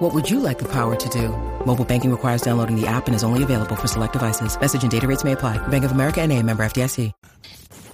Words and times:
What 0.00 0.14
would 0.14 0.30
you 0.30 0.40
like 0.40 0.58
the 0.58 0.64
power 0.64 0.96
to 0.96 1.08
do? 1.10 1.28
Mobile 1.66 1.84
banking 1.84 2.10
requires 2.10 2.40
downloading 2.40 2.74
the 2.74 2.86
app 2.86 3.06
and 3.06 3.14
is 3.14 3.22
only 3.22 3.42
available 3.42 3.76
for 3.76 3.86
select 3.86 4.14
devices. 4.14 4.58
Message 4.58 4.82
and 4.82 4.90
data 4.90 5.06
rates 5.06 5.24
may 5.24 5.32
apply. 5.32 5.58
Bank 5.68 5.84
of 5.84 5.92
America 5.92 6.22
and 6.22 6.32
a 6.32 6.42
member 6.42 6.64
FDIC. 6.64 7.12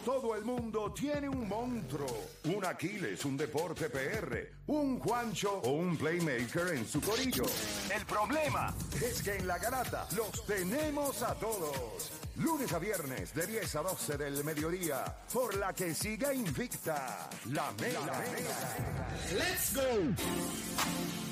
Todo 0.05 0.37
el 0.37 0.45
mundo 0.45 0.93
tiene 0.93 1.29
un 1.29 1.49
monstruo, 1.49 2.07
un 2.45 2.65
Aquiles, 2.65 3.25
un 3.25 3.37
deporte 3.37 3.91
PR, 3.91 4.39
un 4.69 5.01
Juancho 5.01 5.61
o 5.65 5.73
un 5.73 5.97
playmaker 5.97 6.77
en 6.77 6.87
su 6.87 7.01
corillo. 7.01 7.43
El 7.93 8.07
problema 8.07 8.73
es 9.03 9.21
que 9.21 9.35
en 9.39 9.49
la 9.49 9.59
garata 9.59 10.07
los 10.17 10.47
tenemos 10.47 11.25
a 11.25 11.35
todos. 11.35 12.13
Lunes 12.37 12.73
a 12.73 12.79
viernes 12.79 13.35
de 13.35 13.49
10 13.49 13.75
a 13.75 13.83
12 13.83 14.17
del 14.17 14.45
mediodía, 14.45 15.05
por 15.33 15.57
la 15.57 15.73
que 15.73 15.93
siga 15.93 16.33
invicta 16.33 17.29
la 17.51 17.73
mega. 17.81 18.23
¡Let's 19.33 19.75
go! 19.75 21.26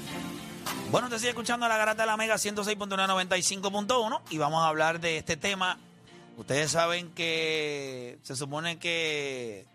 Bueno, 0.95 1.09
te 1.09 1.19
sigue 1.19 1.30
escuchando 1.30 1.66
la 1.66 1.77
garata 1.77 2.05
de 2.05 2.07
la 2.07 2.16
Mega 2.16 2.37
106.195.1 2.37 4.21
y 4.30 4.39
vamos 4.39 4.62
a 4.62 4.69
hablar 4.69 5.01
de 5.01 5.19
este 5.19 5.37
tema. 5.37 5.77
Ustedes 6.37 6.71
saben 6.71 7.11
que 7.11 8.21
se 8.23 8.37
supone 8.37 8.79
que... 8.79 9.66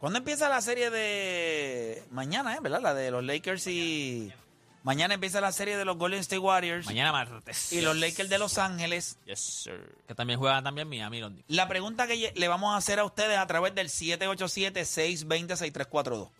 ¿Cuándo 0.00 0.18
empieza 0.18 0.48
la 0.48 0.60
serie 0.60 0.90
de... 0.90 2.02
Mañana, 2.10 2.56
¿eh? 2.56 2.58
¿Verdad? 2.60 2.80
La 2.80 2.92
de 2.92 3.12
los 3.12 3.22
Lakers 3.22 3.68
y... 3.68 4.32
Mañana 4.82 5.14
empieza 5.14 5.40
la 5.40 5.52
serie 5.52 5.76
de 5.76 5.84
los 5.84 5.96
Golden 5.96 6.18
State 6.18 6.40
Warriors 6.40 6.86
Mañana 6.86 7.12
martes. 7.12 7.72
y 7.72 7.80
los 7.80 7.96
Lakers 7.96 8.28
de 8.28 8.38
Los 8.38 8.58
Ángeles. 8.58 9.18
Yes, 9.26 9.38
sir. 9.38 9.94
Que 10.08 10.16
también 10.16 10.40
juegan 10.40 10.64
también 10.64 10.88
Miami. 10.88 11.22
La 11.46 11.68
pregunta 11.68 12.08
que 12.08 12.32
le 12.34 12.48
vamos 12.48 12.74
a 12.74 12.78
hacer 12.78 12.98
a 12.98 13.04
ustedes 13.04 13.38
a 13.38 13.46
través 13.46 13.76
del 13.76 13.90
787-620-6342. 13.90 16.30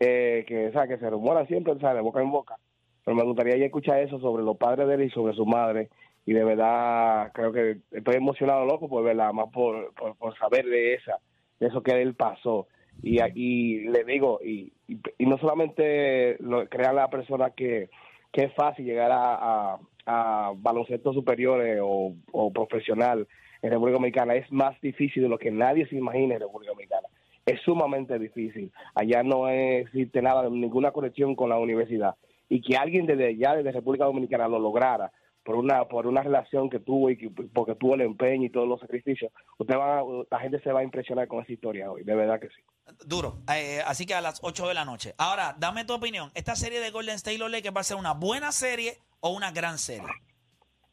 eh, 0.00 0.44
que, 0.46 0.70
sea, 0.72 0.86
que 0.86 0.98
se 0.98 1.08
rumoran 1.10 1.46
siempre, 1.46 1.72
o 1.72 1.78
sea, 1.78 1.94
de 1.94 2.00
boca 2.00 2.20
en 2.20 2.30
boca, 2.30 2.56
pero 3.04 3.16
me 3.16 3.24
gustaría 3.24 3.56
ya 3.56 3.66
escuchar 3.66 4.00
eso 4.00 4.18
sobre 4.20 4.44
los 4.44 4.56
padres 4.56 4.88
de 4.88 4.94
él 4.94 5.02
y 5.02 5.10
sobre 5.10 5.34
su 5.34 5.46
madre, 5.46 5.88
y 6.24 6.32
de 6.32 6.44
verdad 6.44 7.32
creo 7.32 7.52
que 7.52 7.78
estoy 7.90 8.16
emocionado, 8.16 8.64
loco, 8.64 8.88
por 8.88 9.04
verla, 9.04 9.32
más 9.32 9.48
por, 9.52 9.92
por, 9.94 10.16
por 10.16 10.36
saber 10.38 10.66
de 10.66 10.94
esa, 10.94 11.18
de 11.58 11.66
eso 11.66 11.82
que 11.82 12.00
él 12.00 12.14
pasó. 12.14 12.68
Y, 13.02 13.18
y 13.34 13.88
le 13.88 14.04
digo, 14.04 14.38
y, 14.44 14.72
y, 14.86 15.00
y 15.18 15.26
no 15.26 15.38
solamente 15.38 16.36
lo, 16.40 16.68
crean 16.68 16.94
la 16.94 17.08
persona 17.08 17.50
que, 17.50 17.90
que 18.30 18.44
es 18.44 18.54
fácil 18.54 18.84
llegar 18.84 19.10
a, 19.10 19.72
a, 19.74 19.78
a 20.06 20.52
baloncestos 20.54 21.14
superiores 21.14 21.80
o, 21.82 22.14
o 22.30 22.52
profesional 22.52 23.26
en 23.62 23.70
República 23.70 23.94
Dominicana, 23.94 24.34
es 24.34 24.50
más 24.52 24.78
difícil 24.80 25.22
de 25.22 25.28
lo 25.28 25.38
que 25.38 25.50
nadie 25.50 25.86
se 25.86 25.96
imagina 25.96 26.34
en 26.34 26.40
República 26.40 26.72
Dominicana. 26.72 27.08
Es 27.46 27.60
sumamente 27.62 28.18
difícil. 28.18 28.72
Allá 28.94 29.22
no 29.22 29.48
existe 29.48 30.20
nada, 30.20 30.48
ninguna 30.48 30.90
conexión 30.90 31.34
con 31.34 31.48
la 31.48 31.58
universidad. 31.58 32.16
Y 32.48 32.60
que 32.60 32.76
alguien 32.76 33.06
desde 33.06 33.28
allá, 33.28 33.54
desde 33.54 33.72
República 33.72 34.04
Dominicana, 34.04 34.48
lo 34.48 34.58
lograra 34.58 35.10
por 35.44 35.56
una 35.56 35.84
por 35.86 36.06
una 36.06 36.22
relación 36.22 36.70
que 36.70 36.78
tuvo 36.78 37.10
y 37.10 37.16
que, 37.16 37.30
porque 37.30 37.74
tuvo 37.74 37.94
el 37.94 38.02
empeño 38.02 38.46
y 38.46 38.50
todos 38.50 38.68
los 38.68 38.80
sacrificios, 38.80 39.32
usted 39.58 39.76
va, 39.76 40.02
la 40.30 40.38
gente 40.38 40.60
se 40.60 40.72
va 40.72 40.80
a 40.80 40.84
impresionar 40.84 41.26
con 41.26 41.42
esa 41.42 41.52
historia 41.52 41.90
hoy, 41.90 42.04
de 42.04 42.14
verdad 42.14 42.40
que 42.40 42.48
sí. 42.48 42.62
Duro. 43.06 43.38
Eh, 43.52 43.80
así 43.86 44.06
que 44.06 44.14
a 44.14 44.20
las 44.20 44.40
8 44.42 44.68
de 44.68 44.74
la 44.74 44.84
noche. 44.84 45.14
Ahora, 45.18 45.56
dame 45.58 45.84
tu 45.84 45.94
opinión. 45.94 46.30
¿Esta 46.34 46.54
serie 46.54 46.80
de 46.80 46.90
Golden 46.90 47.16
State 47.16 47.38
los 47.38 47.50
Lakers 47.50 47.74
va 47.74 47.80
a 47.80 47.84
ser 47.84 47.96
una 47.96 48.12
buena 48.12 48.52
serie 48.52 48.98
o 49.20 49.30
una 49.30 49.50
gran 49.50 49.78
serie? 49.78 50.06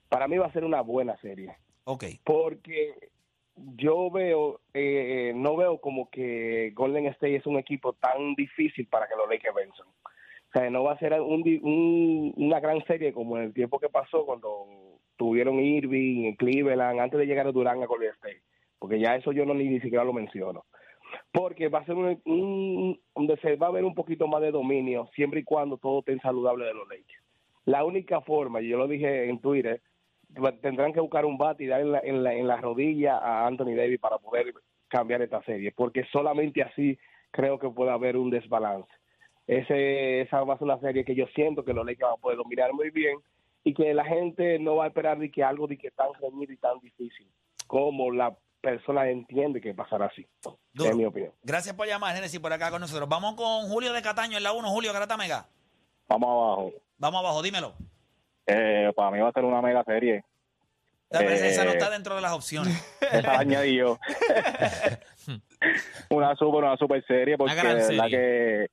Para 0.07 0.27
mí 0.27 0.37
va 0.37 0.47
a 0.47 0.51
ser 0.51 0.63
una 0.63 0.81
buena 0.81 1.15
serie. 1.17 1.55
Ok. 1.91 2.03
porque 2.23 2.93
yo 3.75 4.09
veo, 4.11 4.61
eh, 4.73 5.33
no 5.35 5.55
veo 5.57 5.79
como 5.81 6.09
que 6.09 6.71
Golden 6.75 7.07
State 7.07 7.35
es 7.37 7.45
un 7.47 7.57
equipo 7.57 7.93
tan 7.93 8.35
difícil 8.35 8.87
para 8.87 9.07
que 9.07 9.15
los 9.15 9.27
Lakers 9.29 9.55
venzan. 9.55 9.87
O 9.87 10.51
sea, 10.53 10.69
no 10.69 10.83
va 10.83 10.93
a 10.93 10.99
ser 10.99 11.13
un, 11.21 11.41
un- 11.63 12.33
una 12.37 12.59
gran 12.59 12.83
serie 12.85 13.11
como 13.13 13.37
en 13.37 13.43
el 13.45 13.53
tiempo 13.53 13.79
que 13.79 13.89
pasó 13.89 14.25
cuando 14.25 14.65
tuvieron 15.17 15.59
Irving 15.59 16.35
Cleveland, 16.35 16.99
antes 16.99 17.19
de 17.19 17.25
llegar 17.25 17.47
a 17.47 17.51
Durán 17.51 17.83
a 17.83 17.85
Golden 17.87 18.11
State. 18.13 18.41
Porque 18.79 18.99
ya 18.99 19.15
eso 19.15 19.31
yo 19.31 19.45
no 19.45 19.53
ni, 19.53 19.65
ni 19.67 19.79
siquiera 19.81 20.03
lo 20.05 20.13
menciono. 20.13 20.65
Porque 21.31 21.67
va 21.67 21.79
a 21.79 21.85
ser 21.85 21.95
un, 21.95 22.21
un- 22.25 22.99
donde 23.13 23.35
se 23.37 23.55
va 23.57 23.67
a 23.67 23.71
ver 23.71 23.83
un 23.83 23.93
poquito 23.95 24.27
más 24.27 24.41
de 24.41 24.51
dominio, 24.51 25.09
siempre 25.15 25.41
y 25.41 25.43
cuando 25.43 25.77
todo 25.77 25.99
esté 25.99 26.17
saludable 26.19 26.65
de 26.65 26.73
los 26.73 26.87
Lakers. 26.87 27.23
La 27.65 27.83
única 27.83 28.21
forma, 28.21 28.61
y 28.61 28.69
yo 28.69 28.77
lo 28.77 28.87
dije 28.87 29.29
en 29.29 29.39
Twitter, 29.39 29.81
tendrán 30.61 30.93
que 30.93 30.99
buscar 30.99 31.25
un 31.25 31.37
bate 31.37 31.63
y 31.63 31.67
dar 31.67 31.81
en 31.81 31.91
la, 31.91 31.99
en 31.99 32.23
la, 32.23 32.33
en 32.33 32.47
la 32.47 32.57
rodilla 32.57 33.17
a 33.17 33.47
Anthony 33.47 33.75
Davis 33.75 33.99
para 33.99 34.17
poder 34.17 34.53
cambiar 34.87 35.21
esta 35.21 35.43
serie, 35.43 35.71
porque 35.71 36.05
solamente 36.11 36.61
así 36.63 36.97
creo 37.31 37.59
que 37.59 37.69
puede 37.69 37.91
haber 37.91 38.17
un 38.17 38.29
desbalance. 38.29 38.91
Ese, 39.47 40.21
esa 40.21 40.43
va 40.43 40.55
a 40.55 40.57
ser 40.57 40.65
una 40.65 40.79
serie 40.79 41.03
que 41.03 41.15
yo 41.15 41.25
siento 41.33 41.63
que 41.63 41.73
los 41.73 41.85
Lakers 41.85 42.09
van 42.09 42.13
a 42.13 42.21
poder 42.21 42.37
dominar 42.37 42.73
muy 42.73 42.91
bien 42.91 43.17
y 43.63 43.73
que 43.73 43.93
la 43.93 44.05
gente 44.05 44.59
no 44.59 44.75
va 44.75 44.85
a 44.85 44.87
esperar 44.87 45.17
de 45.17 45.31
que 45.31 45.43
algo 45.43 45.67
de 45.67 45.77
que 45.77 45.91
tan 45.91 46.13
reñido 46.21 46.53
y 46.53 46.57
tan 46.57 46.79
difícil 46.79 47.27
como 47.67 48.11
la 48.11 48.35
personas 48.61 49.07
entienden 49.07 49.61
que 49.61 49.73
pasará 49.73 50.07
así. 50.07 50.27
Duro. 50.73 50.89
Es 50.89 50.95
mi 50.95 51.05
opinión. 51.05 51.33
Gracias 51.43 51.75
por 51.75 51.87
llamar, 51.87 52.15
Genesis, 52.15 52.39
por 52.39 52.51
acá 52.51 52.69
con 52.69 52.81
nosotros. 52.81 53.07
Vamos 53.07 53.35
con 53.35 53.69
Julio 53.69 53.93
de 53.93 54.01
Cataño 54.01 54.37
en 54.37 54.43
la 54.43 54.51
1. 54.51 54.69
Julio, 54.69 54.93
Garata 54.93 55.17
Mega. 55.17 55.47
Vamos 56.07 56.29
abajo. 56.29 56.73
Vamos 56.97 57.19
abajo, 57.19 57.41
dímelo. 57.41 57.73
Eh, 58.51 58.91
para 58.95 59.11
mí 59.11 59.19
va 59.19 59.29
a 59.29 59.33
ser 59.33 59.43
una 59.45 59.61
mega 59.61 59.83
serie. 59.83 60.23
La 61.11 61.21
Eh, 61.21 61.47
esa 61.49 61.65
no 61.65 61.71
está 61.71 61.89
dentro 61.89 62.15
de 62.15 62.21
las 62.21 62.33
opciones. 62.33 62.75
Esa 63.01 63.21
la 63.33 63.39
añadí 63.39 63.75
yo. 63.77 63.97
una 66.09 66.35
super, 66.35 66.63
una 66.63 66.77
super 66.77 67.03
serie 67.05 67.37
porque 67.37 67.55
de 67.55 67.63
verdad 67.63 68.07
que, 68.09 68.67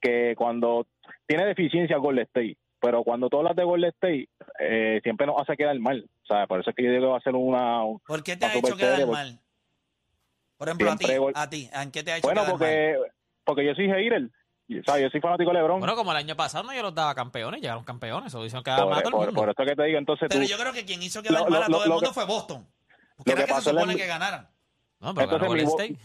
que 0.00 0.34
cuando 0.36 0.86
tiene 1.26 1.44
deficiencia 1.46 1.96
Golden 1.98 2.24
State, 2.26 2.56
pero 2.80 3.04
cuando 3.04 3.28
tú 3.28 3.38
hablas 3.38 3.56
de 3.56 3.64
Golden 3.64 3.90
State, 3.90 4.28
eh, 4.58 5.00
siempre 5.02 5.26
nos 5.26 5.40
hace 5.40 5.56
quedar 5.56 5.78
mal. 5.78 6.08
Sea, 6.26 6.46
por 6.46 6.60
eso 6.60 6.70
es 6.70 6.76
que 6.76 6.84
yo 6.84 6.90
digo 6.90 7.02
que 7.04 7.10
va 7.10 7.18
a 7.18 7.22
ser 7.22 7.34
una... 7.34 7.82
¿Por 8.06 8.22
qué 8.22 8.36
te 8.36 8.46
ha 8.46 8.54
hecho 8.54 8.76
quedar 8.76 8.92
serie, 8.92 9.06
porque- 9.06 9.18
mal? 9.22 9.38
Por 10.56 10.68
ejemplo, 10.68 10.90
a 10.92 10.96
ti, 10.96 11.16
gol- 11.16 11.32
a 11.34 11.48
ti, 11.48 11.70
¿en 11.72 11.90
qué 11.90 12.02
te 12.02 12.12
ha 12.12 12.16
hecho 12.18 12.26
Bueno, 12.26 12.42
quedar 12.42 12.52
mal? 12.52 12.58
porque, 12.58 12.98
porque 13.44 13.64
yo 13.66 13.74
soy 13.74 13.88
hater. 13.88 14.28
O 14.78 14.82
sea, 14.84 14.98
yo 15.00 15.08
soy 15.10 15.20
fanático 15.20 15.50
de 15.50 15.56
LeBron. 15.58 15.80
Bueno, 15.80 15.96
como 15.96 16.12
el 16.12 16.18
año 16.18 16.36
pasado 16.36 16.62
no 16.64 16.72
yo 16.72 16.82
los 16.82 16.94
daba 16.94 17.14
campeones, 17.14 17.60
llegaron 17.60 17.82
campeones, 17.82 18.28
eso 18.28 18.42
dicen 18.44 18.62
que 18.62 18.70
por, 18.70 18.88
más 18.88 18.98
a 19.00 19.02
todo 19.02 19.08
el 19.08 19.12
por- 19.16 19.26
mundo. 19.26 19.40
por 19.40 19.50
eso 19.50 19.64
que 19.68 19.74
te 19.76 19.82
digo, 19.84 19.98
entonces 19.98 20.28
Pero 20.30 20.42
tú... 20.42 20.48
yo 20.48 20.56
creo 20.58 20.72
que 20.72 20.84
quien 20.84 21.02
hizo 21.02 21.22
quedar 21.22 21.40
Lo- 21.42 21.48
mal 21.50 21.62
a 21.64 21.66
lo- 21.68 21.72
todo 21.74 21.82
el 21.84 21.88
lo 21.88 21.94
mundo 21.96 22.08
que- 22.10 22.14
fue 22.14 22.24
Boston. 22.26 22.66
Porque 23.16 23.32
lo 23.32 23.36
era 23.38 23.46
que 23.46 23.52
que 23.54 23.60
se 23.60 23.70
supone 23.70 23.96
que 23.96 24.06
ganaran. 24.06 24.48
No, 25.00 25.14
pero 25.14 25.24
Entonces, 25.36 25.40
ganó 25.40 25.48
Golden 25.48 25.66
State. 25.68 25.96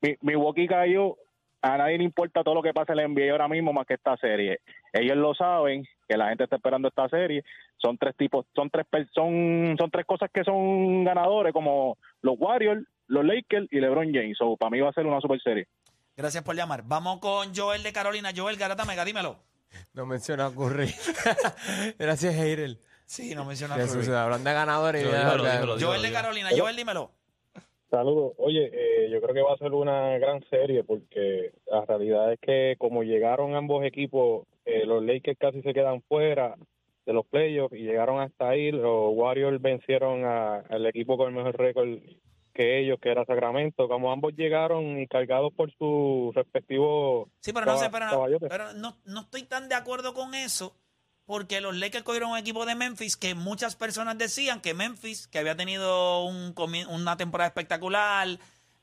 mi, 0.00 0.16
Milwaukee 0.20 0.66
cayó, 0.68 1.16
a 1.60 1.76
nadie 1.76 1.98
le 1.98 2.04
importa 2.04 2.44
todo 2.44 2.54
lo 2.54 2.62
que 2.62 2.72
pasa 2.72 2.92
en 2.92 2.96
la 2.98 3.08
NBA 3.08 3.32
ahora 3.32 3.48
mismo 3.48 3.72
más 3.72 3.86
que 3.86 3.94
esta 3.94 4.16
serie. 4.16 4.60
Ellos 4.92 5.16
lo 5.16 5.34
saben, 5.34 5.84
que 6.08 6.16
la 6.16 6.28
gente 6.28 6.44
está 6.44 6.56
esperando 6.56 6.88
esta 6.88 7.08
serie. 7.08 7.42
Son 7.78 7.98
tres 7.98 8.16
tipos, 8.16 8.46
son 8.54 8.70
tres 8.70 8.86
son, 9.14 9.76
son 9.78 9.90
tres 9.90 10.06
cosas 10.06 10.30
que 10.32 10.44
son 10.44 11.04
ganadores, 11.04 11.52
como 11.52 11.96
los 12.22 12.36
Warriors, 12.38 12.82
los 13.08 13.24
Lakers 13.24 13.66
y 13.70 13.80
LeBron 13.80 14.12
James. 14.12 14.36
So, 14.38 14.56
para 14.56 14.70
mí 14.70 14.80
va 14.80 14.90
a 14.90 14.92
ser 14.92 15.06
una 15.06 15.20
super 15.20 15.40
serie. 15.40 15.66
Gracias 16.18 16.42
por 16.42 16.56
llamar. 16.56 16.82
Vamos 16.84 17.20
con 17.20 17.54
Joel 17.54 17.84
de 17.84 17.92
Carolina. 17.92 18.30
Joel 18.36 18.56
Garata 18.56 18.84
Mega, 18.84 19.04
dímelo. 19.04 19.36
No 19.94 20.04
menciona 20.04 20.46
a 20.46 20.50
Curry. 20.50 20.92
Gracias, 21.98 22.34
Heirel. 22.34 22.80
Sí, 23.04 23.36
no 23.36 23.44
menciona 23.44 23.74
a 23.74 23.78
Curry. 23.78 23.88
sus- 23.88 24.08
Hablan 24.08 24.42
de 24.42 24.52
ganadores. 24.52 25.04
Dímelo, 25.04 25.36
dímelo, 25.36 25.52
dímelo. 25.52 25.78
Joel 25.80 26.02
de 26.02 26.10
Carolina. 26.12 26.48
Joel, 26.56 26.74
dímelo. 26.74 27.12
Saludos. 27.88 28.32
Oye, 28.38 28.68
eh, 28.72 29.10
yo 29.12 29.20
creo 29.22 29.32
que 29.32 29.42
va 29.42 29.54
a 29.54 29.58
ser 29.58 29.72
una 29.72 30.18
gran 30.18 30.42
serie 30.50 30.82
porque 30.82 31.52
la 31.70 31.84
realidad 31.86 32.32
es 32.32 32.40
que 32.40 32.74
como 32.78 33.04
llegaron 33.04 33.54
ambos 33.54 33.84
equipos, 33.84 34.44
eh, 34.66 34.84
los 34.86 35.02
Lakers 35.04 35.38
casi 35.38 35.62
se 35.62 35.72
quedan 35.72 36.02
fuera 36.02 36.56
de 37.06 37.12
los 37.12 37.24
playoffs 37.26 37.74
y 37.76 37.84
llegaron 37.84 38.20
hasta 38.20 38.48
ahí. 38.48 38.72
Los 38.72 39.12
Warriors 39.14 39.62
vencieron 39.62 40.24
al 40.24 40.84
equipo 40.86 41.16
con 41.16 41.28
el 41.28 41.34
mejor 41.36 41.56
récord 41.56 41.88
que 42.58 42.80
ellos, 42.80 42.98
que 43.00 43.10
era 43.10 43.24
Sacramento. 43.24 43.86
Como 43.86 44.10
ambos 44.10 44.34
llegaron 44.36 44.98
y 44.98 45.06
cargados 45.06 45.52
por 45.54 45.72
su 45.78 46.32
respectivo 46.34 47.30
Sí, 47.40 47.52
pero 47.52 47.66
no 47.66 47.78
sé, 47.78 47.88
pero, 47.88 48.06
no, 48.28 48.38
pero 48.48 48.72
no, 48.72 48.96
no 49.04 49.20
estoy 49.20 49.44
tan 49.44 49.68
de 49.68 49.76
acuerdo 49.76 50.12
con 50.12 50.34
eso, 50.34 50.74
porque 51.24 51.60
los 51.60 51.76
Lakers 51.76 52.02
cogieron 52.02 52.32
un 52.32 52.36
equipo 52.38 52.66
de 52.66 52.74
Memphis 52.74 53.16
que 53.16 53.36
muchas 53.36 53.76
personas 53.76 54.18
decían 54.18 54.60
que 54.60 54.74
Memphis, 54.74 55.28
que 55.28 55.38
había 55.38 55.54
tenido 55.54 56.24
un 56.24 56.52
una 56.88 57.16
temporada 57.16 57.46
espectacular, 57.46 58.26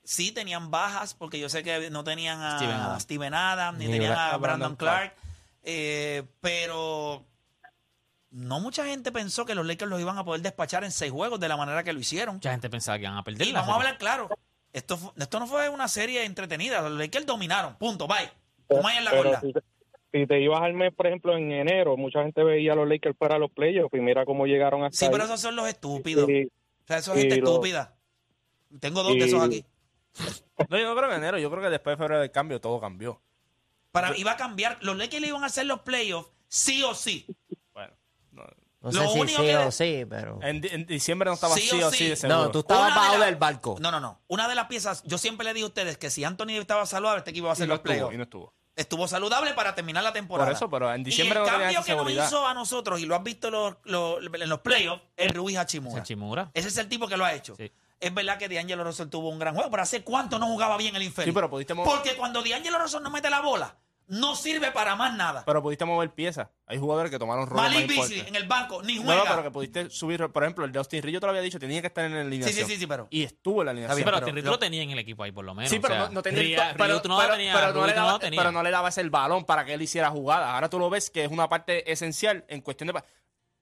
sí 0.02 0.32
tenían 0.32 0.70
bajas, 0.70 1.12
porque 1.12 1.38
yo 1.38 1.50
sé 1.50 1.62
que 1.62 1.90
no 1.90 2.02
tenían 2.02 2.40
a 2.40 2.56
Steven 2.56 3.00
Steven 3.00 3.34
Adams. 3.34 3.60
Adams, 3.60 3.78
ni 3.78 3.86
Ni 3.88 3.92
tenían 3.92 4.12
a 4.12 4.38
Brandon 4.38 4.40
Brandon 4.40 4.76
Clark, 4.76 5.14
eh, 5.64 6.22
pero 6.40 7.26
no 8.30 8.60
mucha 8.60 8.84
gente 8.86 9.12
pensó 9.12 9.44
que 9.46 9.54
los 9.54 9.66
Lakers 9.66 9.88
los 9.90 10.00
iban 10.00 10.18
a 10.18 10.24
poder 10.24 10.42
despachar 10.42 10.84
en 10.84 10.90
seis 10.90 11.10
juegos 11.12 11.40
de 11.40 11.48
la 11.48 11.56
manera 11.56 11.82
que 11.84 11.92
lo 11.92 12.00
hicieron. 12.00 12.36
Mucha 12.36 12.50
gente 12.52 12.68
pensaba 12.70 12.98
que 12.98 13.04
iban 13.04 13.16
a 13.16 13.22
perder 13.24 13.46
Y 13.48 13.52
vamos 13.52 13.70
a 13.70 13.74
hablar 13.76 13.98
claro. 13.98 14.28
Esto, 14.72 15.14
esto 15.16 15.40
no 15.40 15.46
fue 15.46 15.68
una 15.68 15.88
serie 15.88 16.24
entretenida. 16.24 16.82
Los 16.82 16.92
Lakers 16.98 17.24
dominaron. 17.24 17.76
Punto. 17.76 18.06
Bye. 18.06 18.30
Como 18.68 18.86
hay 18.86 18.98
en 18.98 19.04
la 19.04 19.10
Pero 19.12 19.22
gorda. 19.24 19.40
si 19.40 19.52
te, 19.52 19.60
si 20.12 20.26
te 20.26 20.40
ibas 20.40 20.60
al 20.60 20.74
mes, 20.74 20.92
por 20.94 21.06
ejemplo, 21.06 21.36
en 21.36 21.50
enero, 21.52 21.96
mucha 21.96 22.22
gente 22.22 22.42
veía 22.44 22.72
a 22.72 22.76
los 22.76 22.86
Lakers 22.88 23.16
para 23.16 23.38
los 23.38 23.50
playoffs 23.50 23.94
y 23.94 24.00
mira 24.00 24.24
cómo 24.26 24.46
llegaron 24.46 24.82
hasta 24.84 24.98
Sí, 24.98 25.04
ahí. 25.06 25.10
pero 25.12 25.24
esos 25.24 25.40
son 25.40 25.56
los 25.56 25.66
estúpidos. 25.68 26.28
Y- 26.28 26.44
O 26.46 26.86
sea, 26.86 26.98
eso 26.98 27.14
es 27.14 27.20
gente 27.20 27.36
lo- 27.36 27.48
estúpida. 27.48 27.96
Tengo 28.80 29.02
dos 29.02 29.14
de 29.14 29.24
esos 29.24 29.42
aquí. 29.42 29.64
No, 30.68 30.78
yo 30.78 30.94
creo 30.96 31.08
que 31.08 31.14
enero. 31.16 31.38
Yo 31.38 31.50
creo 31.50 31.62
que 31.62 31.70
después 31.70 31.94
de 31.96 32.02
febrero 32.02 32.20
del 32.20 32.30
cambio 32.30 32.60
todo 32.60 32.80
cambió. 32.80 33.22
Para, 33.92 34.16
iba 34.18 34.32
a 34.32 34.36
cambiar. 34.36 34.76
Los 34.82 34.96
Lakers 34.96 35.22
le 35.22 35.28
iban 35.28 35.42
a 35.42 35.46
hacer 35.46 35.64
los 35.66 35.80
playoffs 35.80 36.30
sí 36.48 36.82
o 36.82 36.94
sí. 36.94 37.26
No. 38.92 39.02
Lo 39.02 39.06
sé 39.08 39.14
si 39.14 39.20
único 39.20 39.40
sí 39.42 39.46
que- 39.46 39.56
o 39.56 39.70
sí, 39.72 40.04
pero... 40.08 40.38
En, 40.42 40.60
di- 40.60 40.68
en 40.70 40.86
diciembre 40.86 41.28
no 41.28 41.34
estaba 41.34 41.54
Sí 41.54 41.62
sí, 41.62 41.82
o 41.82 41.88
o 41.88 41.90
sí 41.90 41.96
sí. 41.98 42.08
de 42.10 42.16
seguro. 42.16 42.38
No, 42.44 42.50
tú 42.50 42.58
estabas 42.60 42.92
Una 42.92 43.02
de 43.02 43.08
bajo 43.10 43.24
del 43.24 43.36
barco. 43.36 43.76
No, 43.80 43.90
no, 43.90 44.00
no. 44.00 44.20
Una 44.28 44.48
de 44.48 44.54
las 44.54 44.66
piezas, 44.66 45.02
yo 45.04 45.18
siempre 45.18 45.44
le 45.44 45.54
dije 45.54 45.64
a 45.64 45.68
ustedes 45.68 45.98
que 45.98 46.10
si 46.10 46.24
Anthony 46.24 46.50
estaba 46.60 46.86
saludable, 46.86 47.18
este 47.18 47.30
equipo 47.30 47.46
iba 47.46 47.52
a 47.52 47.54
y 47.54 47.56
hacer 47.56 47.68
no 47.68 47.74
los 47.74 47.78
estuvo, 47.78 47.92
playoffs. 47.92 48.14
y 48.14 48.16
no 48.16 48.22
estuvo. 48.24 48.54
Estuvo 48.76 49.08
saludable 49.08 49.54
para 49.54 49.74
terminar 49.74 50.04
la 50.04 50.12
temporada. 50.12 50.48
Por 50.48 50.54
eso, 50.56 50.68
pero 50.68 50.92
en 50.92 51.02
diciembre 51.02 51.38
y 51.38 51.42
el 51.42 51.44
no 51.46 51.50
tenía 51.50 51.58
cambio 51.64 51.80
esa 51.80 51.86
que 51.86 51.92
nos 51.92 51.98
seguridad. 52.00 52.26
hizo 52.26 52.46
a 52.46 52.52
nosotros, 52.54 53.00
y 53.00 53.06
lo 53.06 53.14
has 53.16 53.22
visto 53.22 53.50
los- 53.50 53.74
los- 53.84 54.18
en 54.22 54.48
los 54.50 54.60
playoffs, 54.60 55.02
es 55.16 55.32
Ruiz 55.32 55.56
Hachimura. 55.56 56.02
Hachimura. 56.02 56.50
Ese 56.52 56.68
es 56.68 56.76
el 56.76 56.88
tipo 56.88 57.08
que 57.08 57.16
lo 57.16 57.24
ha 57.24 57.32
hecho. 57.32 57.56
Sí. 57.56 57.72
Es 57.98 58.12
verdad 58.12 58.36
que 58.36 58.50
D'Angelo 58.50 58.84
Russell 58.84 59.08
tuvo 59.08 59.30
un 59.30 59.38
gran 59.38 59.54
juego, 59.54 59.70
pero 59.70 59.82
¿hace 59.82 60.02
cuánto 60.04 60.38
no 60.38 60.46
jugaba 60.48 60.76
bien 60.76 60.94
el 60.94 61.02
infeliz? 61.02 61.30
Sí, 61.30 61.32
pero 61.32 61.48
pudiste 61.48 61.74
Porque 61.74 62.14
cuando 62.16 62.42
D'Angelo 62.42 62.78
Russell 62.78 63.00
no 63.02 63.08
mete 63.08 63.30
la 63.30 63.40
bola, 63.40 63.74
no 64.08 64.36
sirve 64.36 64.70
para 64.70 64.94
más 64.96 65.14
nada. 65.14 65.42
Pero 65.44 65.62
pudiste 65.62 65.84
mover 65.84 66.10
piezas. 66.12 66.48
Hay 66.66 66.78
jugadores 66.78 67.10
que 67.10 67.18
tomaron 67.18 67.46
roles 67.46 67.62
Malik 67.72 67.88
Beasley 67.88 68.20
en 68.20 68.36
el 68.36 68.46
banco, 68.46 68.82
ni 68.82 68.96
No, 68.96 69.02
juega. 69.02 69.24
no, 69.24 69.30
pero 69.30 69.42
que 69.42 69.50
pudiste 69.50 69.90
subir, 69.90 70.28
por 70.28 70.42
ejemplo, 70.44 70.64
el 70.64 70.72
de 70.72 70.78
Austin 70.78 71.02
Reed, 71.02 71.14
yo 71.14 71.20
te 71.20 71.26
lo 71.26 71.30
había 71.30 71.42
dicho, 71.42 71.58
tenía 71.58 71.80
que 71.80 71.88
estar 71.88 72.04
en 72.04 72.12
la 72.14 72.20
sí, 72.22 72.26
alineación. 72.26 72.66
sí, 72.66 72.72
sí, 72.74 72.80
sí, 72.80 72.86
pero... 72.86 73.08
Y 73.10 73.24
estuvo 73.24 73.62
en 73.62 73.66
la 73.66 73.70
alineación. 73.72 73.96
bien, 73.96 74.04
pero 74.04 74.16
pero- 74.18 74.26
Tim 74.26 74.34
Reed 74.36 74.44
lo- 74.44 74.58
tenía 74.58 74.82
en 74.82 74.90
el 74.90 74.98
equipo 75.00 75.22
ahí 75.22 75.32
por 75.32 75.44
lo 75.44 75.54
menos. 75.54 75.70
Sí, 75.70 75.78
pero 75.80 75.94
o 75.94 75.96
sea, 75.98 76.06
no, 76.08 76.12
no 76.14 76.22
tenía, 76.22 76.72
pero, 76.76 76.94
Ryut 76.94 77.06
no 77.06 77.18
pero- 77.18 77.32
tenía, 77.34 77.52
pero 77.54 77.72
no 77.72 77.86
le 77.86 77.92
daba, 77.94 78.12
no 78.12 78.18
tenía. 78.18 78.40
pero 78.40 78.52
no 78.52 78.62
le 78.62 78.70
dabas 78.70 78.98
el 78.98 79.10
balón 79.10 79.44
para 79.44 79.64
que 79.64 79.74
él 79.74 79.82
hiciera 79.82 80.10
jugada. 80.10 80.54
Ahora 80.54 80.70
tú 80.70 80.78
lo 80.78 80.88
ves 80.88 81.10
que 81.10 81.24
es 81.24 81.30
una 81.30 81.48
parte 81.48 81.90
esencial 81.90 82.44
en 82.48 82.60
cuestión 82.60 82.88
de... 82.92 83.02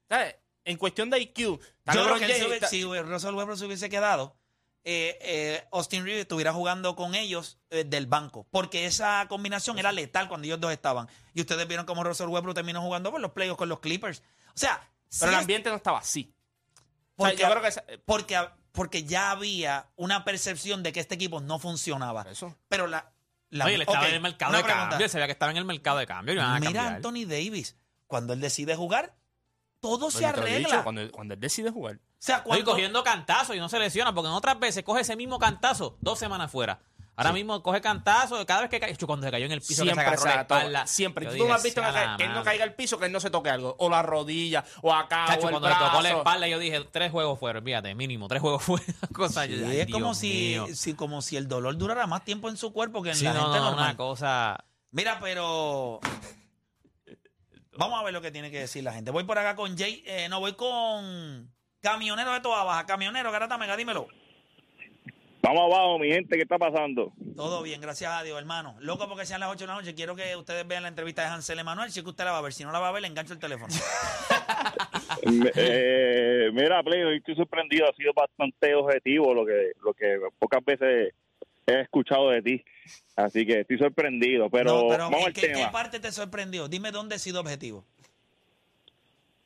¿Sabes? 0.09 0.37
En 0.67 0.77
cuestión 0.79 1.11
de 1.11 1.21
IQ. 1.21 1.39
Yo 1.39 1.59
creo 1.87 2.19
que 2.19 2.25
él 2.27 2.61
si 2.69 2.85
Russell 2.85 3.35
Westbrook 3.35 3.59
se 3.59 3.67
hubiese 3.67 3.89
quedado, 3.91 4.37
eh, 4.85 5.19
eh, 5.23 5.65
Austin 5.73 6.05
Reeves 6.05 6.23
estuviera 6.23 6.53
jugando 6.53 6.95
con 6.95 7.15
ellos 7.15 7.59
eh, 7.71 7.85
del 7.85 8.07
banco. 8.07 8.47
Porque 8.51 8.87
esa 8.87 9.27
combinación 9.29 9.79
era 9.79 9.93
letal 9.93 10.29
cuando 10.29 10.45
ellos 10.47 10.61
dos 10.61 10.73
estaban. 10.73 11.09
Y 11.33 11.41
ustedes 11.41 11.67
vieron 11.67 11.87
cómo 11.87 12.05
Russell 12.05 12.29
Westbrook 12.29 12.55
terminó 12.55 12.83
jugando 12.83 13.11
por 13.11 13.21
los 13.21 13.33
playoffs 13.33 13.59
con 13.59 13.69
los 13.69 13.81
Clippers. 13.81 14.23
O 14.49 14.59
sea, 14.59 14.87
sí 15.09 15.19
Pero 15.21 15.31
el 15.33 15.37
es- 15.37 15.41
ambiente 15.41 15.71
no 15.71 15.77
estaba 15.77 15.99
así. 15.99 16.33
O 17.17 17.25
sea, 17.25 17.31
porque, 17.31 17.37
yo 17.43 17.49
creo 17.51 17.63
que... 17.63 17.69
esa- 17.69 17.85
porque, 18.05 18.49
porque 18.73 19.05
ya 19.05 19.31
había 19.31 19.87
una 19.97 20.25
percepción 20.25 20.83
de 20.83 20.93
que 20.93 21.01
este 21.01 21.15
equipo 21.15 21.41
no 21.41 21.59
funcionaba. 21.59 22.27
Eso. 22.31 22.57
Pero 22.69 22.87
la... 22.87 23.11
la 23.51 23.65
Oye, 23.67 23.77
él 23.77 23.83
estaba 23.83 24.09
en 24.09 24.15
el 24.15 24.21
mercado 24.21 24.51
una 24.51 24.59
de 24.59 24.65
pregunta. 24.65 24.89
cambio. 24.91 25.09
Se 25.09 25.17
veía 25.17 25.27
que 25.27 25.33
estaba 25.33 25.51
en 25.53 25.59
el 25.59 25.65
mercado 25.65 25.99
de 25.99 26.07
cambio. 26.07 26.35
Mira 26.35 26.61
cambiar. 26.61 26.77
a 26.77 26.89
Anthony 26.97 27.25
Davis. 27.27 27.77
Cuando 28.07 28.33
él 28.35 28.41
decide 28.41 28.77
jugar, 28.77 29.15
todo 29.81 30.11
se 30.11 30.27
arregla. 30.27 30.59
dicho, 30.69 30.83
cuando, 30.83 31.11
cuando 31.11 31.35
él 31.35 31.41
decide 31.41 31.71
jugar. 31.71 31.99
Sea, 32.25 32.37
Estoy 32.37 32.49
cuando... 32.49 32.71
cogiendo 32.71 33.05
cantazos 33.05 33.55
y 33.55 33.59
no 33.59 33.69
se 33.69 33.79
lesiona, 33.79 34.15
porque 34.15 34.29
en 34.29 34.35
otras 34.35 34.59
veces 34.59 34.83
coge 34.83 35.03
ese 35.03 35.15
mismo 35.15 35.39
cantazo 35.39 35.99
dos 36.01 36.19
semanas 36.19 36.51
fuera. 36.51 36.81
Ahora 37.17 37.33
mismo 37.33 37.63
coge 37.63 37.83
cantazo 37.83 38.45
cada 38.47 38.63
vez 38.63 38.71
que 38.71 38.81
cae. 38.81 38.97
Cuando 38.97 39.27
se 39.27 39.31
cayó 39.31 39.45
en 39.45 39.53
el 39.53 39.61
piso, 39.61 39.85
que 39.85 39.91
se 39.91 39.95
Siempre 39.95 40.07
agarró 40.07 40.25
la 40.25 40.41
espalda. 40.41 40.87
Siempre. 40.87 41.25
Yo 41.27 41.31
Tú 41.33 41.35
dije, 41.37 41.49
no 41.49 41.55
has 41.55 41.63
visto 41.63 41.83
que, 41.83 41.93
sea 41.93 42.07
la 42.13 42.17
que 42.17 42.25
él 42.25 42.33
no 42.33 42.43
caiga 42.43 42.65
al 42.65 42.73
piso, 42.75 42.99
que 42.99 43.05
él 43.07 43.13
no 43.13 43.21
se 43.21 43.29
toque 43.29 43.51
algo. 43.51 43.77
O 43.79 43.91
la 43.91 44.01
rodilla, 44.03 44.65
o 44.81 44.93
acá, 44.95 45.27
Chacho, 45.27 45.41
o 45.43 45.45
el 45.45 45.51
cuando 45.51 45.69
le 45.69 45.75
tocó 45.75 46.01
la 46.01 46.11
espalda, 46.11 46.49
yo 46.49 46.59
dije, 46.59 46.81
tres 46.91 47.13
juegos 47.13 47.39
fuera, 47.39 47.61
fíjate, 47.61 47.95
mínimo, 47.95 48.27
tres 48.27 48.41
juegos 48.41 48.63
fuera. 48.65 48.85
Cosa, 49.13 49.45
yo, 49.45 49.59
Sí, 49.59 49.65
ay, 49.65 49.81
es 49.81 49.91
como 49.93 50.15
si- 50.15 50.95
como 50.97 51.21
si 51.21 51.37
el 51.37 51.47
dolor 51.47 51.77
durara 51.77 52.07
más 52.07 52.25
tiempo 52.25 52.49
en 52.49 52.57
su 52.57 52.73
cuerpo 52.73 53.03
que 53.03 53.11
en 53.11 53.17
Sí, 53.17 53.25
la 53.27 53.35
no, 53.35 53.43
gente 53.43 53.59
no, 53.59 53.65
normal. 53.67 53.85
una 53.85 53.97
cosa... 53.99 54.65
Mira, 54.93 55.21
pero 55.21 56.01
vamos 57.77 58.01
a 58.01 58.03
ver 58.03 58.13
lo 58.15 58.23
que 58.23 58.31
tiene 58.33 58.51
que 58.51 58.61
decir 58.61 58.83
la 58.83 58.93
gente. 58.95 59.11
Voy 59.11 59.25
por 59.25 59.39
acá 59.39 59.55
con 59.57 59.77
Jay, 59.77 60.03
eh, 60.07 60.29
no 60.29 60.41
voy 60.41 60.55
con 60.55 61.54
camionero 61.85 62.33
de 62.33 62.41
toda 62.41 62.65
baja, 62.65 62.87
camionero, 62.87 63.31
Garata 63.31 63.59
Mega, 63.59 63.77
dímelo. 63.77 64.09
Vamos 65.43 65.71
abajo, 65.71 65.99
mi 65.99 66.09
gente, 66.09 66.37
¿qué 66.37 66.43
está 66.43 66.57
pasando? 66.57 67.13
Todo 67.37 67.63
bien, 67.63 67.79
gracias 67.79 68.11
a 68.11 68.23
Dios, 68.23 68.39
hermano. 68.39 68.75
Loco 68.81 69.07
porque 69.07 69.27
sean 69.27 69.41
las 69.41 69.51
8 69.51 69.65
de 69.65 69.67
la 69.67 69.75
noche. 69.75 69.95
Quiero 69.95 70.17
que 70.17 70.35
ustedes 70.35 70.67
vean 70.67 70.83
la 70.83 70.89
entrevista 70.89 71.21
de 71.21 71.29
Hansel 71.29 71.59
Emanuel. 71.59 71.91
Si 71.91 71.99
es 71.99 72.03
que 72.03 72.09
usted 72.09 72.25
la 72.25 72.33
va 72.33 72.39
a 72.39 72.41
ver, 72.41 72.55
si 72.55 72.65
no 72.65 72.73
la 72.73 72.79
va 72.79 72.89
a 72.89 72.93
ver, 72.93 73.03
le 73.03 73.09
engancho 73.09 73.35
el 73.35 73.39
teléfono. 73.39 73.75
eh, 75.55 76.49
mira, 76.55 76.83
Play, 76.83 77.03
hoy 77.03 77.19
estoy 77.19 77.37
sorprendido, 77.37 77.87
ha 77.87 77.95
sido 77.95 78.15
bastante 78.15 78.75
objetivo 78.75 79.35
lo 79.35 79.45
que, 79.45 79.73
lo 79.83 79.93
que 79.93 80.19
pocas 80.39 80.65
veces 80.65 81.13
he 81.67 81.81
escuchado 81.81 82.31
de 82.31 82.41
ti. 82.41 82.65
Así 83.15 83.45
que 83.45 83.61
estoy 83.61 83.77
sorprendido, 83.77 84.49
pero, 84.49 84.85
no, 84.85 84.89
pero 84.89 85.05
vamos 85.05 85.21
¿en 85.21 85.27
al 85.27 85.33
qué, 85.35 85.49
tema. 85.49 85.59
qué 85.59 85.67
parte 85.71 86.01
te 86.01 86.11
sorprendió? 86.11 86.69
Dime 86.69 86.91
dónde 86.91 87.17
he 87.17 87.19
sido 87.19 87.41
objetivo. 87.41 87.85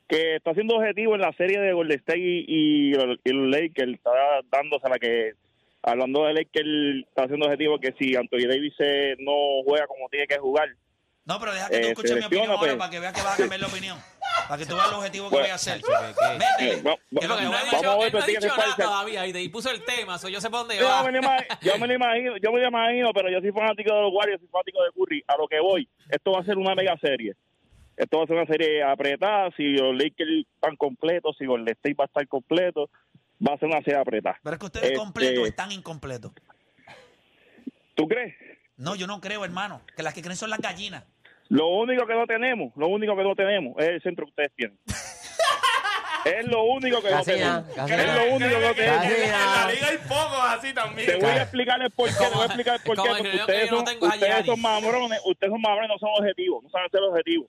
Que 0.09 0.37
está 0.37 0.55
siendo 0.55 0.77
objetivo 0.77 1.15
en 1.15 1.21
la 1.21 1.33
serie 1.35 1.61
de 1.61 1.73
Golden 1.73 1.99
State 2.01 2.19
y, 2.19 2.45
y, 2.49 2.91
los- 2.95 3.19
y 3.25 3.31
los 3.31 3.49
Lakers, 3.49 3.93
está 3.93 4.11
dándose 4.51 4.87
a 4.87 4.91
la 4.91 4.99
que, 4.99 5.33
hablando 5.83 6.25
de 6.25 6.33
Lakers, 6.35 7.07
está 7.09 7.27
siendo 7.27 7.45
objetivo 7.47 7.79
que 7.79 7.95
si 7.99 8.17
Anthony 8.17 8.49
Davis 8.49 8.75
no 9.19 9.63
juega 9.67 9.87
como 9.87 10.09
tiene 10.09 10.27
que 10.27 10.39
jugar, 10.39 10.69
No, 11.27 11.39
pero 11.39 11.53
deja 11.53 11.69
que 11.69 11.81
tú 11.81 11.87
Eh, 11.87 11.91
escuches 11.91 12.17
mi 12.17 12.25
opinión 12.25 12.47
ahora 12.49 12.59
pues. 12.61 12.75
para 12.77 12.91
que 12.91 13.01
veas 13.01 13.13
que 13.13 13.21
vas 13.21 13.35
a 13.35 13.37
cambiar 13.37 13.61
la 13.61 13.67
opinión. 13.67 13.99
Para 14.49 14.57
que 14.59 14.65
tú 14.67 14.75
veas 14.77 14.89
el 14.89 14.95
objetivo 14.95 15.25
que 15.29 15.35
Bueno. 15.35 15.45
voy 15.45 15.51
a 15.51 15.55
hacer. 15.57 15.81
Chacho, 15.83 15.93
que- 15.93 16.15
que- 16.17 16.39
Métele. 16.39 16.73
Eh, 16.81 16.83
va- 16.83 16.97
no 17.11 17.21
ha 17.21 17.65
dicho, 17.65 17.77
Vamos 17.83 17.85
a 17.85 17.99
ver, 17.99 18.15
no 18.15 18.19
ha 18.23 18.27
dicho 18.27 18.47
nada 18.57 18.77
todavía 18.79 19.27
y, 19.27 19.37
y 19.37 19.49
puso 19.51 19.71
el 19.71 19.85
tema, 19.85 20.17
so 20.17 20.31
yo 20.31 20.41
sé 20.41 20.49
por 20.49 20.61
dónde 20.61 20.79
Yo 20.79 20.87
va. 20.89 21.03
me, 21.05 21.13
yo 21.61 21.79
me 21.79 21.87
lo 21.87 21.93
imagino, 21.93 22.37
yo 22.39 22.51
me 22.51 22.61
lo 22.63 22.69
imagino, 22.69 23.13
pero 23.13 23.29
yo 23.29 23.41
soy 23.41 23.53
fanático 23.53 23.95
de 23.95 24.01
los 24.01 24.11
Warriors, 24.15 24.41
soy 24.41 24.49
fanático 24.49 24.83
de 24.83 24.91
Curry. 24.93 25.23
A 25.29 25.37
lo 25.37 25.47
que 25.49 25.61
voy, 25.61 25.87
esto 26.09 26.33
va 26.33 26.41
a 26.41 26.45
ser 26.45 26.57
una 26.57 26.75
mega 26.75 26.97
serie. 26.97 27.35
Esto 27.99 28.19
va 28.19 28.25
a 28.25 28.27
ser 28.29 28.37
una 28.37 28.47
serie 28.47 28.83
apretada. 28.83 29.51
Si 29.57 29.65
los 29.73 29.93
Lakers 29.95 30.47
están 30.55 30.77
completos, 30.77 31.37
si 31.37 31.45
el 31.45 31.69
State 31.69 31.95
va 31.99 32.05
a 32.05 32.07
estar 32.07 32.27
completo, 32.29 32.89
va 33.47 33.55
a 33.55 33.59
ser 33.59 33.69
una 33.69 33.83
serie 33.83 33.99
apretada. 33.99 34.39
Pero 34.43 34.55
es 34.55 34.61
que 34.61 34.67
ustedes 34.67 34.87
Este- 34.87 34.99
completos 34.99 35.49
están 35.49 35.73
incompletos. 35.73 36.33
¿Tú 37.95 38.07
crees? 38.07 38.35
No, 38.77 38.95
yo 38.95 39.09
no 39.09 39.21
creo, 39.21 39.45
hermano. 39.45 39.83
Que 39.97 40.05
las 40.05 40.15
que 40.15 40.23
creen 40.23 40.37
son 40.37 40.51
las 40.51 40.61
gallinas. 40.61 41.05
Lo 41.49 41.67
único 41.69 42.07
que 42.07 42.15
no 42.15 42.27
tenemos, 42.27 42.73
lo 42.77 42.87
único 42.89 43.17
que 43.17 43.23
no 43.25 43.35
tenemos 43.35 43.75
es 43.79 43.89
el 43.89 44.03
centro 44.03 44.27
que 44.27 44.31
ustedes 44.31 44.53
tienen. 44.55 44.79
es 46.25 46.47
lo 46.47 46.63
único 46.65 47.01
que 47.03 47.11
no 47.11 47.17
Casi 47.17 47.31
tenemos. 47.33 47.67
nada, 47.67 47.75
casi 47.75 47.93
Es 47.95 48.15
lo 48.15 48.35
único 48.37 48.59
que 48.61 48.67
no 48.67 48.75
tenemos. 48.75 49.05
En 49.05 49.31
la 49.33 49.71
liga 49.73 49.89
hay 49.89 49.99
pocos 49.99 50.41
así 50.45 50.73
también. 50.75 51.07
Te 51.09 51.17
voy 51.17 51.31
a 51.31 51.43
explicar 51.43 51.83
el 51.83 51.91
por 51.91 52.09
qué, 52.09 52.15
te 52.25 52.31
voy 52.31 52.43
a 52.43 52.45
explicar 52.47 52.75
el 52.77 52.83
por 52.83 52.97
Como 52.97 53.05
qué, 53.15 53.19
el 53.19 53.25
porque 53.25 53.37
ustedes 53.39 53.71
no 53.71 53.77
son, 53.79 53.85
tengo 53.87 54.07
a 54.07 54.09
ustedes 54.11 54.47
son 54.47 54.61
mamrones, 54.61 55.21
ustedes 55.25 55.51
son 55.51 55.61
mamrones, 55.61 55.89
no 55.89 55.99
son 55.99 56.11
objetivos, 56.21 56.63
no 56.63 56.71
saben 56.71 56.91
ser 56.91 57.01
objetivos. 57.03 57.49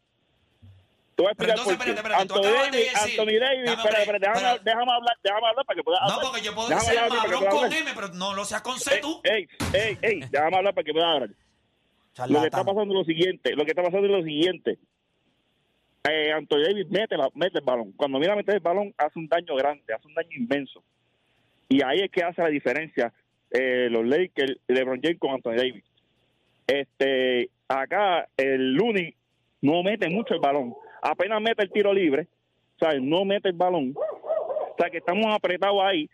Te 1.19 1.23
voy 1.23 1.27
a 1.27 1.31
explicar 1.33 1.57
por 1.65 1.77
qué. 1.85 1.93
tú 1.95 2.13
Anthony 2.15 2.41
Davis, 2.43 2.95
Anthony 2.95 3.39
Davis, 3.41 3.69
espérate, 3.71 3.99
espérate, 4.03 4.25
déjame, 4.29 4.59
déjame 4.63 4.91
hablar, 4.93 5.17
déjame 5.21 5.47
hablar 5.47 5.65
para 5.65 5.75
que 5.75 5.83
pueda 5.83 5.99
No, 5.99 6.05
hablar. 6.13 6.19
porque 6.31 6.41
yo 6.45 6.55
puedo 6.55 6.69
Déjame 6.69 6.85
ser 6.85 7.09
marrón 7.09 7.45
con. 7.49 7.73
M, 7.73 7.91
pero 7.93 8.07
no 8.13 8.33
lo 8.33 8.45
seas 8.45 8.61
con 8.61 8.79
C 8.79 8.99
tú. 9.01 9.19
ey, 9.25 9.45
ey, 9.73 9.97
ey, 10.01 10.19
déjame 10.31 10.55
hablar 10.55 10.73
para 10.73 10.85
que 10.85 10.93
pueda 10.93 11.11
hablar. 11.11 11.29
Lo 12.29 12.39
que 12.39 12.45
está 12.45 12.63
pasando 12.63 12.93
es 12.93 12.99
lo 12.99 13.03
siguiente, 13.03 13.51
lo 13.53 13.65
que 13.65 13.71
está 13.71 13.83
pasando 13.83 14.05
es 14.07 14.11
lo 14.13 14.23
siguiente. 14.23 14.77
Eh, 16.09 16.31
Anthony 16.31 16.61
Davis 16.69 16.89
mete, 16.89 17.17
la- 17.17 17.29
mete 17.33 17.59
el 17.59 17.65
balón. 17.65 17.91
Cuando 17.97 18.17
mira 18.17 18.33
meter 18.33 18.55
el 18.55 18.61
balón, 18.61 18.93
hace 18.97 19.19
un 19.19 19.27
daño 19.27 19.55
grande, 19.55 19.93
hace 19.93 20.07
un 20.07 20.13
daño 20.13 20.29
inmenso. 20.31 20.81
Y 21.67 21.83
ahí 21.83 21.99
es 21.99 22.11
que 22.11 22.23
hace 22.23 22.41
la 22.41 22.47
diferencia 22.47 23.11
eh, 23.51 23.89
los 23.91 24.05
Lakers, 24.05 24.57
LeBron 24.69 25.01
James 25.03 25.19
con 25.19 25.31
Anthony 25.31 25.55
Davis. 25.55 25.83
Este, 26.65 27.49
acá 27.67 28.27
el 28.37 28.73
Looney 28.73 29.13
no 29.61 29.83
mete 29.83 30.07
mucho 30.09 30.33
el 30.33 30.39
balón. 30.39 30.73
Apenas 31.01 31.41
mete 31.41 31.63
el 31.63 31.71
tiro 31.71 31.93
libre, 31.93 32.27
¿sabes? 32.79 33.01
No 33.01 33.25
mete 33.25 33.49
el 33.49 33.55
balón. 33.55 33.93
O 33.95 34.75
sea, 34.77 34.89
que 34.89 34.97
estamos 34.97 35.25
apretados 35.33 35.81
ahí. 35.83 36.09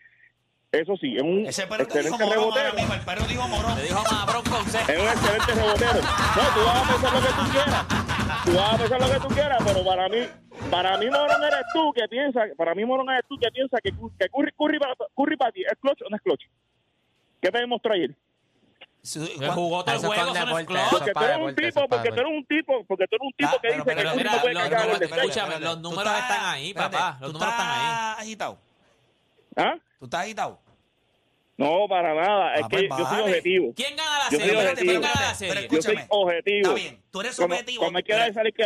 Eso 0.72 0.98
sí, 0.98 1.15
es 1.15 1.22
un 1.22 1.46
Ese 1.46 1.65
perro 1.68 1.88
te 1.88 2.01
dijo 2.04 2.15
excelente 2.15 2.25
morón 2.25 2.54
rebotero. 2.54 2.74
mismo. 2.75 2.94
El 2.94 3.01
perro 3.01 3.25
dijo 3.27 3.48
morón. 3.48 3.75
Le 3.77 3.84
dijo 3.84 4.04
Mabrón 4.12 4.44
con 4.44 4.65
C. 4.65 4.77
Es 4.80 5.00
un 5.00 5.08
excelente 5.08 5.51
rebotero. 5.54 6.01
No, 6.01 6.44
tú 6.54 6.65
vas 6.65 6.84
a 6.84 6.92
pensar 6.92 7.13
lo 7.13 7.22
que 7.22 7.34
tú 7.34 7.51
quieras. 7.51 7.86
Tú 8.46 8.51
vas 8.56 8.74
a 8.74 8.77
pensar 8.77 9.01
lo 9.01 9.10
que 9.10 9.20
tú 9.27 9.27
quieras, 9.34 9.63
pero 9.65 9.86
para 9.86 10.10
mí, 10.10 10.18
para 10.70 10.98
mí 10.98 11.06
Morón 11.10 11.44
eres 11.44 11.65
tú 11.74 11.94
que 11.94 12.08
piensa, 12.08 12.42
para 12.58 12.75
mí 12.75 12.84
Morón 12.86 13.10
eres 13.10 13.24
tú 13.30 13.38
que 13.38 13.50
piensa 13.51 13.77
que, 13.82 13.92
que 13.92 14.30
Curry, 14.30 14.51
Curry, 14.58 14.80
para, 14.80 14.94
Curry 15.15 15.38
para 15.38 15.51
ti 15.51 15.62
es 15.63 15.77
clutch 15.80 16.01
o 16.01 16.10
no 16.10 16.15
es 16.18 16.22
clutch. 16.22 16.44
¿Qué 17.42 17.50
te 17.51 17.60
demostró 17.60 17.94
ayer? 17.94 18.12
El 19.13 19.51
juego, 19.51 19.83
no 19.85 19.91
un 19.91 19.95
es 19.95 20.01
deporte. 20.01 20.65
clutch. 20.65 20.89
Porque 20.89 21.12
tú 21.13 21.24
eres 21.24 21.38
un 21.38 21.55
tipo, 21.55 21.88
porque 21.88 22.09
tú 22.09 22.15
eres 22.19 22.31
un 22.31 22.45
tipo, 22.45 22.85
porque 22.88 23.05
tú 23.07 23.15
eres 23.15 23.21
un 23.25 23.33
tipo 23.38 23.50
Ah, 23.53 23.59
que 23.62 23.67
dice 23.67 23.77
que 23.77 23.77
no 23.77 23.83
puede 23.83 24.03
números- 24.05 24.43
el 24.45 25.03
escúchame, 25.03 25.59
los 25.59 25.79
números 25.79 26.13
están 26.13 26.45
ahí, 26.45 26.74
papá, 26.74 27.17
los 27.21 27.33
números 27.33 27.53
están 27.53 27.69
ahí. 27.69 27.79
estás 27.81 28.19
agitado. 28.19 28.57
¿Ah? 29.55 29.74
Tú 30.00 30.05
estás 30.05 30.21
agitado. 30.21 30.59
No, 31.57 31.88
para 31.88 32.13
nada. 32.13 32.53
Es 32.55 32.63
Ah, 32.65 32.67
que 32.67 32.77
pues 32.89 33.00
yo 33.00 33.05
soy 33.07 33.21
objetivo. 33.21 33.74
¿Quién 33.77 33.95
gana 33.95 34.17
la 34.17 34.25
Yo 34.25 34.31
soy 34.31 34.39
serie? 34.39 34.51
Espérate, 34.51 34.71
objetivo. 34.81 34.91
¿Quién 34.91 35.01
gana 35.01 35.13
la 35.13 35.31
espérate, 35.31 35.38
serie? 35.38 35.53
espérate, 35.53 35.75
Yo 35.75 35.81
soy 35.81 36.07
objetivo. 36.09 36.57
Está 36.67 36.74
bien, 36.74 37.03
tú 37.12 37.21
eres 37.21 37.39
objetivo. 37.39 37.79
Cuando 37.81 37.97
hay 37.97 38.03
que 38.03 38.13
dársela, 38.13 38.43
hay 38.45 38.51
que 38.51 38.63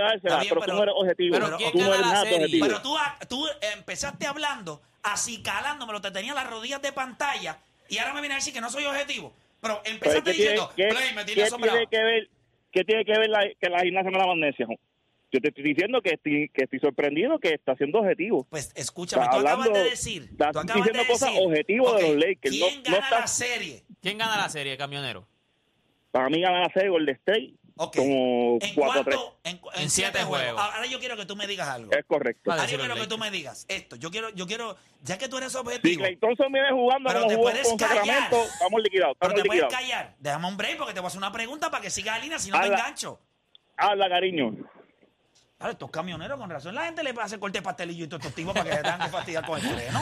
pero, 0.49 0.61
pero- 0.61 0.61
tú 0.65 0.73
no 0.73 0.83
eres 0.83 0.95
objetivo. 0.97 1.35
pero 1.39 1.57
¿quién 1.57 1.71
tú 1.71 1.77
no 1.77 1.83
gana 1.83 1.95
eres 1.95 2.05
la 2.07 2.13
nada 2.13 2.23
serie? 2.23 2.37
objetivo. 2.37 2.65
Pero 2.65 2.81
tú, 2.81 2.95
tú 3.27 3.47
empezaste 3.77 4.25
hablando, 4.25 4.81
acicalándomelo, 5.03 6.01
te 6.01 6.09
tenía 6.09 6.33
las 6.33 6.49
rodillas 6.49 6.81
de 6.81 6.91
pantalla 6.91 7.59
y 7.89 7.99
ahora 7.99 8.13
me 8.15 8.21
viene 8.21 8.33
a 8.33 8.37
decir 8.37 8.53
que 8.55 8.61
no 8.61 8.71
soy 8.71 8.85
objetivo. 8.85 9.33
Pero 9.61 9.81
Pero 9.83 9.95
empezaste 9.95 10.31
¿qué 10.31 10.37
tiene, 10.37 10.51
diciendo, 10.51 10.71
qué- 10.75 10.87
Play, 10.87 11.13
me 11.15 11.25
tiene 11.25 11.43
asombrado. 11.43 11.77
tiene 11.77 11.89
que 11.89 12.03
ver, 12.03 12.29
qué 12.71 12.83
tiene 12.83 13.05
que 13.05 13.11
ver 13.19 13.29
la, 13.29 13.39
que 13.59 13.69
la 13.69 13.79
gimnasia 13.81 14.11
con 14.11 14.19
la 14.19 14.27
magnesia? 14.27 14.65
jo? 14.65 14.73
Yo 15.31 15.39
te 15.41 15.49
estoy 15.49 15.63
diciendo 15.63 16.01
que 16.01 16.11
estoy, 16.15 16.49
que 16.49 16.63
estoy 16.63 16.79
sorprendido 16.79 17.37
que 17.39 17.49
está 17.53 17.75
siendo 17.75 17.99
objetivo. 17.99 18.47
Pues 18.49 18.71
escúchame, 18.75 19.23
Está 19.25 19.35
tú 19.37 19.41
acabas 19.45 19.67
hablando- 19.67 19.83
de 19.83 19.89
decir, 19.91 20.23
estás 20.31 20.51
tú 20.53 20.59
acabas 20.59 20.65
de 20.85 20.89
diciendo 20.91 21.11
cosas 21.11 21.29
decir, 21.33 21.45
objetivas 21.47 21.95
de 21.97 22.03
ok, 22.03 22.09
los 22.09 22.15
Lakers, 22.17 22.55
¿Quién 22.55 22.61
no- 22.61 22.77
no 22.77 22.83
gana 22.95 22.97
estás- 23.05 23.19
la 23.21 23.27
serie? 23.27 23.83
¿Quién 24.01 24.17
gana 24.17 24.37
la 24.37 24.49
serie, 24.49 24.77
camionero? 24.77 25.27
Para 26.11 26.29
mí 26.29 26.41
ganar 26.41 26.63
la 26.63 26.73
serie 26.73 26.89
Golden 26.89 27.15
State 27.15 27.53
Ok. 27.81 27.95
como 27.95 28.57
¿En 28.59 28.59
4-3. 28.59 28.75
cuánto? 28.75 29.39
En, 29.45 29.57
cu- 29.57 29.69
en 29.73 29.81
En 29.83 29.89
siete 29.89 30.11
siete 30.11 30.25
juegos. 30.25 30.45
juegos. 30.53 30.61
Ahora 30.75 30.85
yo 30.87 30.99
quiero 30.99 31.15
que 31.15 31.25
tú 31.25 31.35
me 31.37 31.47
digas 31.47 31.69
algo. 31.69 31.91
Es 31.93 32.03
correcto. 32.05 32.49
Vale. 32.49 32.59
Ahora 32.61 32.71
yo 32.73 32.77
quiero 32.77 32.95
que 32.95 33.07
tú 33.07 33.17
me 33.17 33.31
digas 33.31 33.65
esto. 33.69 33.95
Yo 33.95 34.11
quiero, 34.11 34.29
yo 34.31 34.45
quiero, 34.47 34.75
ya 35.01 35.17
que 35.17 35.29
tú 35.29 35.37
eres 35.37 35.53
Si 35.53 35.57
objetivo, 35.57 35.99
Clay 36.01 36.17
Thompson 36.17 36.51
viene 36.51 36.71
jugando 36.71 37.07
Pero 37.07 37.21
como 37.21 37.31
te 37.35 37.37
puedes 37.41 37.67
con 37.69 37.77
callar. 37.77 37.97
Sacramento, 38.05 38.43
estamos 38.43 38.81
liquidados. 38.83 39.17
pero 39.19 39.33
te 39.33 39.43
puedes 39.45 39.65
callar. 39.67 40.13
Déjame 40.19 40.47
un 40.49 40.57
break 40.57 40.77
porque 40.77 40.93
te 40.93 40.99
voy 40.99 41.05
a 41.05 41.07
hacer 41.07 41.19
una 41.19 41.31
pregunta 41.31 41.71
para 41.71 41.81
que 41.81 41.89
siga 41.89 42.17
la 42.17 42.19
línea, 42.23 42.37
si 42.37 42.49
no 42.51 42.59
te 42.59 42.65
Habla. 42.65 42.77
engancho. 42.79 43.19
Habla, 43.77 44.09
cariño. 44.09 44.55
Ahora, 45.61 45.73
estos 45.73 45.89
camioneros, 45.91 46.37
con 46.39 46.49
razón, 46.49 46.73
la 46.75 46.85
gente 46.85 47.03
le 47.03 47.13
hace 47.21 47.37
corte 47.39 47.59
de 47.59 47.61
pastelillo 47.61 48.05
y 48.05 48.07
todos 48.07 48.21
estos 48.21 48.33
tipos 48.35 48.53
para 48.53 48.69
que 48.69 48.75
se 48.77 48.81
tengan 48.81 49.01
que 49.01 49.07
fastidiar 49.09 49.45
con 49.45 49.59
el 49.59 49.65
freno. 49.75 50.01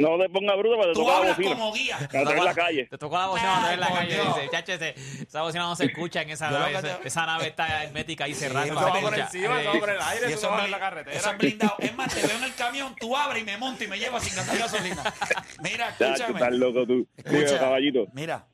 No 0.00 0.18
te 0.18 0.28
pongas 0.30 0.56
bruto 0.56 0.76
para 0.76 0.88
que 0.88 0.92
te 0.92 0.94
Tú 0.94 1.00
toca 1.00 1.12
la 1.12 1.18
hablas 1.18 1.36
bocina. 1.36 1.54
como 1.54 1.72
guía. 1.74 1.96
Para 1.98 2.08
tener 2.24 2.38
en 2.38 2.44
la 2.44 2.54
calle. 2.54 2.86
Te 2.86 2.98
tocó 2.98 3.18
la 3.18 3.26
bocina 3.26 3.50
cuando 3.50 3.70
en 3.70 3.80
la 3.80 3.88
calle. 3.92 4.14
Dios. 4.14 4.34
Dice, 4.36 4.48
chacho, 4.50 4.72
ese- 4.72 4.94
esa 5.22 5.42
bocina 5.42 5.64
no 5.64 5.76
se 5.76 5.84
escucha 5.84 6.22
en 6.22 6.30
esa 6.30 6.46
Yo 6.46 6.52
lo 6.52 6.58
nave. 6.60 6.72
que 6.72 6.78
esa- 6.78 6.98
te- 7.00 7.08
Esa 7.08 7.26
nave 7.26 7.46
está 7.48 7.84
hermética 7.84 8.24
ahí 8.24 8.34
cerrada. 8.34 8.66
No 8.66 8.72
eso 8.72 8.78
se 8.80 8.84
va 8.86 8.92
por 9.00 9.14
escucha. 9.14 9.24
encima, 9.26 9.60
eso 9.60 9.72
va 9.74 9.78
por 9.80 9.90
el 9.90 10.00
aire, 10.00 10.30
Y 10.30 10.32
eso 10.32 10.50
va 10.50 10.64
en 10.64 10.70
la 10.70 10.78
carretera. 10.78 11.16
eso 11.16 11.30
es 11.30 11.38
blindado. 11.38 11.74
Es 11.78 11.94
más, 11.94 12.14
te 12.14 12.26
veo 12.26 12.36
en 12.38 12.44
el 12.44 12.54
camión, 12.54 12.96
tú 12.98 13.16
abres 13.16 13.42
y 13.42 13.44
me 13.46 13.56
monto 13.58 13.84
y 13.84 13.88
me 13.88 13.98
llevas 13.98 14.24
sin 14.24 14.34
gastar 14.36 14.58
gasolina. 14.58 15.14
Mira, 15.62 15.88
Chacho, 15.98 16.04
escúchame. 16.24 16.40
estás 16.40 16.52
loco 16.54 16.86
tú. 16.86 17.06
Escucha, 17.16 17.58
caballito. 17.58 18.06
Mira, 18.14 18.46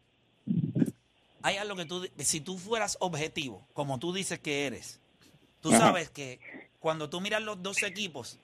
hay 1.42 1.56
algo 1.58 1.76
que 1.76 1.84
tú, 1.84 2.08
si 2.18 2.40
tú 2.40 2.58
fueras 2.58 2.96
objetivo, 3.00 3.66
como 3.72 3.98
tú 3.98 4.12
dices 4.12 4.38
que 4.40 4.66
eres, 4.66 5.00
tú 5.60 5.70
Ajá. 5.70 5.78
sabes 5.78 6.10
que 6.10 6.40
cuando 6.80 7.08
tú 7.08 7.20
miras 7.20 7.42
los 7.42 7.62
dos 7.62 7.82
equipos, 7.82 8.38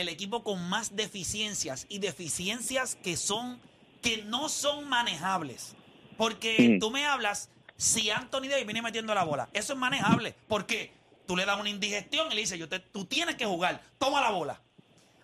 el 0.00 0.08
equipo 0.08 0.42
con 0.42 0.68
más 0.68 0.94
deficiencias 0.94 1.86
y 1.88 1.98
deficiencias 1.98 2.96
que 2.96 3.16
son, 3.16 3.60
que 4.02 4.22
no 4.24 4.48
son 4.48 4.88
manejables. 4.88 5.74
Porque 6.16 6.78
tú 6.80 6.90
me 6.90 7.04
hablas, 7.06 7.50
si 7.76 8.10
Anthony 8.10 8.48
Davis 8.48 8.66
viene 8.66 8.82
metiendo 8.82 9.14
la 9.14 9.24
bola, 9.24 9.48
eso 9.52 9.72
es 9.72 9.78
manejable. 9.78 10.34
porque 10.48 10.92
Tú 11.26 11.36
le 11.36 11.44
das 11.44 11.58
una 11.58 11.68
indigestión 11.68 12.30
y 12.30 12.36
le 12.36 12.40
dices, 12.42 12.58
yo 12.58 12.68
te, 12.68 12.78
tú 12.78 13.04
tienes 13.04 13.34
que 13.34 13.44
jugar, 13.44 13.82
toma 13.98 14.20
la 14.20 14.30
bola. 14.30 14.60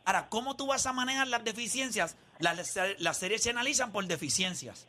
Ahora, 0.04 0.28
¿cómo 0.28 0.56
tú 0.56 0.66
vas 0.66 0.84
a 0.86 0.92
manejar 0.92 1.28
las 1.28 1.44
deficiencias? 1.44 2.16
Las, 2.40 2.76
las 2.98 3.16
series 3.16 3.42
se 3.42 3.50
analizan 3.50 3.92
por 3.92 4.04
deficiencias. 4.06 4.88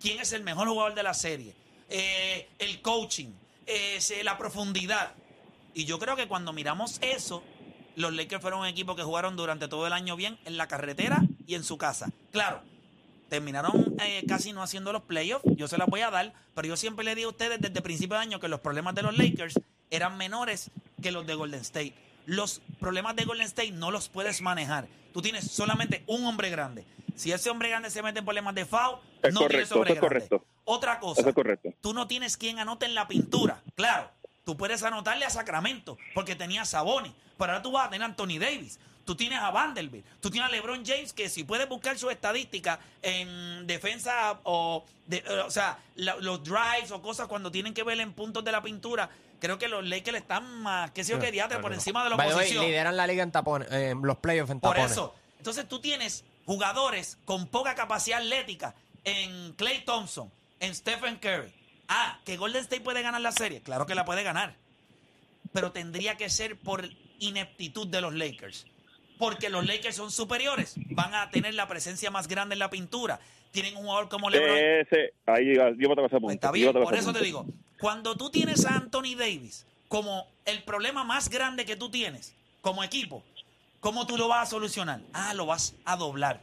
¿Quién 0.00 0.20
es 0.20 0.32
el 0.32 0.42
mejor 0.42 0.68
jugador 0.68 0.94
de 0.94 1.02
la 1.02 1.12
serie? 1.12 1.54
Eh, 1.90 2.48
el 2.58 2.80
coaching, 2.80 3.28
eh, 3.66 3.98
la 4.22 4.38
profundidad. 4.38 5.12
Y 5.74 5.84
yo 5.84 5.98
creo 5.98 6.16
que 6.16 6.28
cuando 6.28 6.54
miramos 6.54 6.98
eso, 7.02 7.42
los 7.96 8.12
Lakers 8.12 8.40
fueron 8.42 8.60
un 8.60 8.66
equipo 8.66 8.96
que 8.96 9.02
jugaron 9.02 9.36
durante 9.36 9.68
todo 9.68 9.86
el 9.86 9.92
año 9.92 10.16
bien 10.16 10.38
en 10.44 10.56
la 10.56 10.66
carretera 10.68 11.22
y 11.46 11.54
en 11.54 11.64
su 11.64 11.78
casa. 11.78 12.10
Claro, 12.32 12.60
terminaron 13.28 13.94
eh, 14.00 14.24
casi 14.28 14.52
no 14.52 14.62
haciendo 14.62 14.92
los 14.92 15.02
playoffs, 15.02 15.44
yo 15.56 15.68
se 15.68 15.78
las 15.78 15.88
voy 15.88 16.00
a 16.00 16.10
dar, 16.10 16.32
pero 16.54 16.68
yo 16.68 16.76
siempre 16.76 17.04
le 17.04 17.14
digo 17.14 17.28
a 17.28 17.32
ustedes 17.32 17.60
desde 17.60 17.76
el 17.78 17.82
principio 17.82 18.16
de 18.16 18.22
año 18.22 18.40
que 18.40 18.48
los 18.48 18.60
problemas 18.60 18.94
de 18.94 19.02
los 19.02 19.16
Lakers 19.16 19.58
eran 19.90 20.16
menores 20.16 20.70
que 21.02 21.12
los 21.12 21.26
de 21.26 21.34
Golden 21.34 21.60
State. 21.60 21.94
Los 22.26 22.60
problemas 22.80 23.16
de 23.16 23.24
Golden 23.24 23.46
State 23.46 23.72
no 23.72 23.90
los 23.90 24.08
puedes 24.08 24.40
manejar. 24.40 24.86
Tú 25.12 25.20
tienes 25.22 25.50
solamente 25.50 26.02
un 26.06 26.24
hombre 26.26 26.50
grande. 26.50 26.84
Si 27.14 27.30
ese 27.32 27.50
hombre 27.50 27.68
grande 27.68 27.90
se 27.90 28.02
mete 28.02 28.18
en 28.20 28.24
problemas 28.24 28.54
de 28.54 28.64
foul, 28.64 28.98
Es 29.22 29.32
no 29.34 29.40
tienes 29.46 29.68
correcto, 29.68 29.74
hombre 29.76 29.92
eso 29.92 29.96
es 29.96 30.00
grande. 30.00 30.00
correcto. 30.00 30.46
Otra 30.64 30.98
cosa, 30.98 31.28
es 31.28 31.34
correcto. 31.34 31.68
tú 31.80 31.92
no 31.92 32.06
tienes 32.06 32.36
quien 32.36 32.58
anote 32.58 32.86
en 32.86 32.94
la 32.94 33.06
pintura. 33.06 33.62
Claro, 33.74 34.10
tú 34.44 34.56
puedes 34.56 34.82
anotarle 34.82 35.24
a 35.24 35.30
Sacramento 35.30 35.96
porque 36.14 36.34
tenía 36.36 36.62
a 36.62 36.64
Saboni, 36.64 37.14
pero 37.38 37.52
ahora 37.52 37.62
tú 37.62 37.72
vas 37.72 37.86
a 37.86 37.90
tener 37.90 38.02
a 38.02 38.06
Anthony 38.06 38.38
Davis. 38.38 38.78
Tú 39.04 39.14
tienes 39.14 39.38
a 39.38 39.50
Vanderbilt, 39.50 40.06
tú 40.20 40.30
tienes 40.30 40.48
a 40.48 40.52
LeBron 40.52 40.82
James 40.86 41.12
que 41.12 41.28
si 41.28 41.44
puedes 41.44 41.68
buscar 41.68 41.98
su 41.98 42.08
estadística 42.08 42.80
en 43.02 43.66
defensa 43.66 44.40
o, 44.44 44.82
de- 45.06 45.18
eh, 45.18 45.40
o 45.46 45.50
sea, 45.50 45.78
la- 45.96 46.16
los 46.16 46.42
drives 46.42 46.90
o 46.90 47.02
cosas 47.02 47.26
cuando 47.28 47.50
tienen 47.50 47.74
que 47.74 47.82
ver 47.82 48.00
en 48.00 48.14
puntos 48.14 48.42
de 48.42 48.50
la 48.50 48.62
pintura, 48.62 49.10
creo 49.40 49.58
que 49.58 49.68
los 49.68 49.84
Lakers 49.86 50.16
están 50.16 50.62
más, 50.62 50.90
qué 50.92 51.04
sé 51.04 51.12
yo, 51.12 51.18
diatre, 51.18 51.58
por 51.58 51.74
encima 51.74 52.02
de 52.02 52.10
la 52.10 52.16
way, 52.16 52.30
oposición. 52.30 52.64
lideran 52.64 52.96
la 52.96 53.06
liga 53.06 53.22
en 53.22 53.30
tapones, 53.30 53.70
en 53.70 54.00
los 54.00 54.16
playoffs 54.16 54.50
en 54.50 54.60
Por 54.60 54.70
tapones. 54.70 54.92
eso. 54.92 55.14
Entonces 55.36 55.68
tú 55.68 55.80
tienes 55.80 56.24
jugadores 56.46 57.18
con 57.26 57.46
poca 57.48 57.74
capacidad 57.74 58.20
atlética 58.20 58.74
en 59.04 59.52
Clay 59.52 59.84
Thompson, 59.84 60.30
en 60.60 60.74
Stephen 60.74 61.16
Curry. 61.16 61.52
Ah, 61.88 62.18
que 62.24 62.36
Golden 62.36 62.62
State 62.62 62.82
puede 62.82 63.02
ganar 63.02 63.20
la 63.20 63.32
serie. 63.32 63.60
Claro 63.60 63.86
que 63.86 63.94
la 63.94 64.04
puede 64.04 64.22
ganar. 64.22 64.54
Pero 65.52 65.72
tendría 65.72 66.16
que 66.16 66.28
ser 66.30 66.58
por 66.58 66.88
ineptitud 67.18 67.86
de 67.86 68.00
los 68.00 68.14
Lakers. 68.14 68.66
Porque 69.18 69.48
los 69.48 69.64
Lakers 69.66 69.96
son 69.96 70.10
superiores. 70.10 70.74
Van 70.90 71.14
a 71.14 71.30
tener 71.30 71.54
la 71.54 71.68
presencia 71.68 72.10
más 72.10 72.26
grande 72.26 72.54
en 72.54 72.58
la 72.58 72.70
pintura. 72.70 73.20
Tienen 73.52 73.76
un 73.76 73.84
jugador 73.84 74.08
como 74.08 74.30
LeBron. 74.30 74.56
Ese, 74.56 75.14
ahí, 75.26 75.54
yo 75.54 75.88
me 75.88 75.94
toco 75.94 76.06
ese 76.06 76.20
Pues 76.20 76.34
está 76.34 76.48
yo 76.48 76.52
bien, 76.52 76.72
por 76.72 76.94
eso 76.94 77.12
te 77.12 77.22
digo, 77.22 77.46
cuando 77.78 78.16
tú 78.16 78.30
tienes 78.30 78.66
a 78.66 78.74
Anthony 78.74 79.14
Davis 79.16 79.66
como 79.86 80.26
el 80.44 80.64
problema 80.64 81.04
más 81.04 81.28
grande 81.28 81.64
que 81.64 81.76
tú 81.76 81.88
tienes, 81.88 82.34
como 82.60 82.82
equipo, 82.82 83.22
¿cómo 83.78 84.06
tú 84.06 84.16
lo 84.18 84.26
vas 84.26 84.48
a 84.48 84.50
solucionar? 84.50 85.02
Ah, 85.12 85.34
lo 85.34 85.46
vas 85.46 85.76
a 85.84 85.96
doblar. 85.96 86.40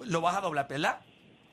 Lo 0.00 0.22
vas 0.22 0.36
a 0.36 0.40
doblar, 0.40 0.68
¿verdad? 0.68 1.00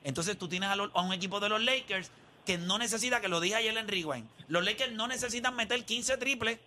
Entonces 0.02 0.38
tú 0.38 0.48
tienes 0.48 0.70
a 0.70 1.02
un 1.02 1.12
equipo 1.12 1.40
de 1.40 1.50
los 1.50 1.62
Lakers 1.62 2.10
que 2.50 2.58
no 2.58 2.78
necesita, 2.78 3.20
que 3.20 3.28
lo 3.28 3.38
dije 3.38 3.54
ayer 3.54 3.78
en 3.78 3.86
Rewind, 3.86 4.28
los 4.48 4.64
Lakers 4.64 4.92
no 4.94 5.06
necesitan 5.06 5.54
meter 5.54 5.84
15 5.84 6.16
triples. 6.16 6.58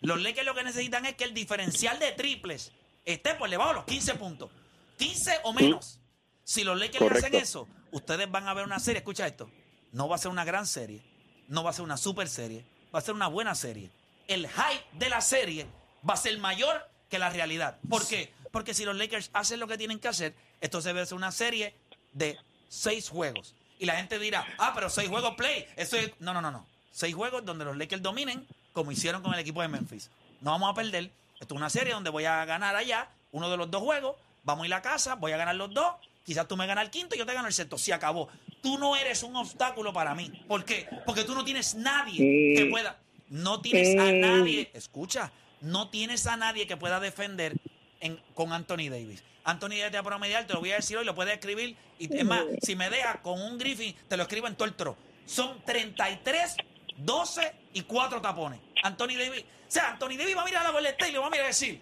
Los 0.00 0.20
Lakers 0.20 0.44
lo 0.44 0.56
que 0.56 0.64
necesitan 0.64 1.06
es 1.06 1.14
que 1.14 1.22
el 1.22 1.34
diferencial 1.34 2.00
de 2.00 2.10
triples 2.10 2.72
esté 3.04 3.34
por 3.34 3.48
debajo 3.48 3.68
de 3.68 3.74
los 3.76 3.84
15 3.84 4.14
puntos. 4.16 4.50
15 4.98 5.38
o 5.44 5.52
menos. 5.52 6.00
Si 6.42 6.64
los 6.64 6.76
Lakers 6.76 7.12
hacen 7.12 7.36
eso, 7.36 7.68
ustedes 7.92 8.28
van 8.28 8.48
a 8.48 8.54
ver 8.54 8.64
una 8.64 8.80
serie. 8.80 8.98
Escucha 8.98 9.24
esto. 9.24 9.48
No 9.92 10.08
va 10.08 10.16
a 10.16 10.18
ser 10.18 10.32
una 10.32 10.44
gran 10.44 10.66
serie. 10.66 11.00
No 11.46 11.62
va 11.62 11.70
a 11.70 11.74
ser 11.74 11.84
una 11.84 11.96
super 11.96 12.28
serie. 12.28 12.64
Va 12.92 12.98
a 12.98 13.02
ser 13.02 13.14
una 13.14 13.28
buena 13.28 13.54
serie. 13.54 13.92
El 14.26 14.48
hype 14.48 14.84
de 14.94 15.10
la 15.10 15.20
serie 15.20 15.68
va 16.08 16.14
a 16.14 16.16
ser 16.16 16.36
mayor 16.40 16.90
que 17.08 17.20
la 17.20 17.30
realidad. 17.30 17.78
¿Por 17.88 18.04
qué? 18.04 18.32
Porque 18.50 18.74
si 18.74 18.84
los 18.84 18.96
Lakers 18.96 19.30
hacen 19.32 19.60
lo 19.60 19.68
que 19.68 19.78
tienen 19.78 20.00
que 20.00 20.08
hacer, 20.08 20.34
esto 20.60 20.80
se 20.80 20.92
ve 20.92 21.06
ser 21.06 21.16
una 21.16 21.30
serie 21.30 21.76
de 22.14 22.36
seis 22.68 23.08
juegos. 23.08 23.54
Y 23.80 23.86
la 23.86 23.96
gente 23.96 24.18
dirá, 24.18 24.46
ah, 24.58 24.72
pero 24.74 24.90
seis 24.90 25.08
juegos 25.08 25.34
play. 25.36 25.66
Eso 25.74 25.96
es... 25.96 26.12
No, 26.20 26.34
no, 26.34 26.42
no, 26.42 26.50
no. 26.50 26.66
Seis 26.92 27.14
juegos 27.14 27.46
donde 27.46 27.64
los 27.64 27.76
Lakers 27.78 28.02
dominen, 28.02 28.46
como 28.74 28.92
hicieron 28.92 29.22
con 29.22 29.32
el 29.32 29.40
equipo 29.40 29.62
de 29.62 29.68
Memphis. 29.68 30.10
No 30.42 30.50
vamos 30.50 30.70
a 30.70 30.74
perder. 30.74 31.10
Esto 31.40 31.54
es 31.54 31.58
una 31.58 31.70
serie 31.70 31.94
donde 31.94 32.10
voy 32.10 32.26
a 32.26 32.44
ganar 32.44 32.76
allá 32.76 33.08
uno 33.32 33.50
de 33.50 33.56
los 33.56 33.70
dos 33.70 33.82
juegos. 33.82 34.16
Vamos 34.44 34.64
a 34.64 34.66
ir 34.66 34.74
a 34.74 34.82
casa, 34.82 35.14
voy 35.14 35.32
a 35.32 35.38
ganar 35.38 35.54
los 35.56 35.72
dos. 35.72 35.94
Quizás 36.26 36.46
tú 36.46 36.58
me 36.58 36.66
ganas 36.66 36.84
el 36.84 36.90
quinto 36.90 37.14
y 37.14 37.18
yo 37.18 37.24
te 37.24 37.32
gano 37.32 37.48
el 37.48 37.54
sexto. 37.54 37.78
Se 37.78 37.94
acabó. 37.94 38.28
Tú 38.62 38.76
no 38.76 38.96
eres 38.96 39.22
un 39.22 39.34
obstáculo 39.34 39.94
para 39.94 40.14
mí. 40.14 40.30
¿Por 40.46 40.66
qué? 40.66 40.86
Porque 41.06 41.24
tú 41.24 41.34
no 41.34 41.42
tienes 41.42 41.74
nadie 41.74 42.54
que 42.54 42.66
pueda. 42.66 42.98
No 43.30 43.62
tienes 43.62 43.98
a 43.98 44.12
nadie. 44.12 44.70
Escucha, 44.74 45.32
no 45.62 45.88
tienes 45.88 46.26
a 46.26 46.36
nadie 46.36 46.66
que 46.66 46.76
pueda 46.76 47.00
defender 47.00 47.56
en- 48.00 48.20
con 48.34 48.52
Anthony 48.52 48.88
Davis. 48.90 49.22
Anthony 49.44 49.70
Davis 49.78 49.90
te 49.90 49.96
va 49.96 50.00
a 50.00 50.04
promediar, 50.04 50.46
te 50.46 50.52
lo 50.54 50.60
voy 50.60 50.72
a 50.72 50.76
decir 50.76 50.96
hoy, 50.96 51.04
lo 51.04 51.14
puedes 51.14 51.32
escribir. 51.34 51.76
Y 51.98 52.14
es 52.16 52.24
más, 52.24 52.44
si 52.62 52.76
me 52.76 52.90
deja 52.90 53.20
con 53.22 53.40
un 53.40 53.58
Griffin, 53.58 53.94
te 54.08 54.16
lo 54.16 54.22
escribo 54.24 54.46
en 54.46 54.54
todo 54.54 54.66
el 54.66 54.74
tro. 54.74 54.96
Son 55.26 55.62
33, 55.64 56.56
12 56.96 57.52
y 57.72 57.82
4 57.82 58.20
tapones. 58.20 58.60
Anthony 58.82 59.16
Davis. 59.18 59.42
O 59.42 59.70
sea, 59.70 59.90
Anthony 59.90 60.16
Davis 60.18 60.36
va 60.36 60.42
a 60.42 60.44
mirar 60.44 60.66
a 60.66 60.72
la 60.80 60.88
State 60.90 61.10
y 61.10 61.12
le 61.12 61.18
va 61.18 61.26
a 61.26 61.30
mirar 61.30 61.44
y 61.46 61.48
decir: 61.48 61.80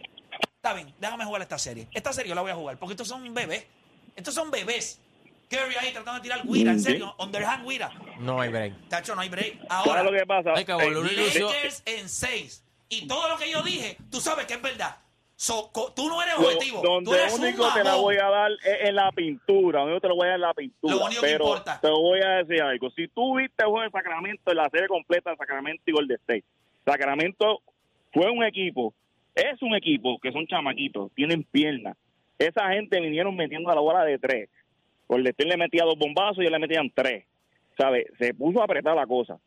Está 0.56 0.74
bien, 0.74 0.92
déjame 1.00 1.24
jugar 1.24 1.42
esta 1.42 1.58
serie. 1.58 1.88
Esta 1.92 2.12
serie 2.12 2.28
yo 2.28 2.34
la 2.34 2.42
voy 2.42 2.50
a 2.50 2.54
jugar 2.54 2.78
porque 2.78 2.92
estos 2.92 3.08
son 3.08 3.32
bebés. 3.32 3.64
Estos 4.14 4.34
son 4.34 4.50
bebés. 4.50 5.00
Curry 5.48 5.76
ahí 5.76 5.92
tratando 5.92 6.14
de 6.14 6.20
tirar 6.20 6.42
Guira, 6.46 6.72
en 6.72 6.80
serio, 6.80 7.14
underhand 7.18 7.66
Guira. 7.66 7.90
No 8.18 8.40
hay 8.40 8.50
break. 8.50 8.88
Tacho, 8.88 9.14
no 9.14 9.22
hay 9.22 9.30
break. 9.30 9.54
¿Sabes 9.54 9.70
Ahora, 9.70 10.02
lo 10.02 10.12
que 10.12 10.26
pasa? 10.26 10.52
Hay 10.54 10.64
que 10.64 10.74
volver 10.74 11.18
en 11.86 12.08
6. 12.08 12.62
Y 12.90 13.06
todo 13.06 13.28
lo 13.30 13.38
que 13.38 13.50
yo 13.50 13.62
dije, 13.62 13.96
tú 14.10 14.20
sabes 14.20 14.44
que 14.46 14.54
es 14.54 14.62
verdad. 14.62 14.96
So, 15.40 15.70
tú 15.94 16.08
no 16.08 16.20
eres 16.20 16.34
Lo- 16.36 16.48
objetivo. 16.48 16.82
tú 16.82 16.88
donde 16.88 17.12
eres 17.12 17.38
un 17.38 17.44
único 17.44 17.72
te 17.72 17.84
la 17.84 17.94
voy 17.94 18.16
a 18.16 18.28
dar 18.28 18.50
es 18.50 18.88
en 18.88 18.96
la 18.96 19.12
pintura, 19.12 19.82
donde 19.82 20.00
te 20.00 20.08
lo 20.08 20.16
voy 20.16 20.26
a 20.26 20.30
dar 20.30 20.34
en 20.34 20.40
la 20.40 20.54
pintura. 20.54 20.94
Lo 20.96 21.04
único 21.04 21.20
que 21.22 21.26
pero 21.28 21.44
importa. 21.44 21.78
te 21.80 21.88
voy 21.90 22.20
a 22.22 22.28
decir 22.42 22.60
algo. 22.60 22.90
Si 22.90 23.06
tú 23.06 23.36
viste 23.36 23.54
el 23.62 23.68
juego 23.68 23.84
de 23.84 23.90
Sacramento, 23.92 24.52
la 24.52 24.68
serie 24.68 24.88
completa 24.88 25.30
de 25.30 25.36
Sacramento 25.36 25.80
y 25.86 25.92
Golden 25.92 26.16
State, 26.16 26.44
Sacramento 26.84 27.62
fue 28.12 28.28
un 28.32 28.42
equipo, 28.42 28.92
es 29.36 29.62
un 29.62 29.76
equipo 29.76 30.18
que 30.18 30.32
son 30.32 30.44
chamaquitos, 30.48 31.12
tienen 31.14 31.44
piernas. 31.44 31.96
Esa 32.36 32.70
gente 32.72 33.00
vinieron 33.00 33.36
metiendo 33.36 33.70
a 33.70 33.76
la 33.76 33.80
bola 33.80 34.04
de 34.04 34.18
tres. 34.18 34.48
Golden 35.06 35.30
State 35.30 35.50
le 35.50 35.56
metía 35.56 35.84
dos 35.84 35.96
bombazos 35.96 36.38
y 36.38 36.40
ellos 36.40 36.52
le 36.52 36.58
metían 36.58 36.90
tres. 36.92 37.26
¿Sabes? 37.78 38.06
Se 38.18 38.34
puso 38.34 38.60
a 38.60 38.64
apretar 38.64 38.96
la 38.96 39.06
cosa. 39.06 39.38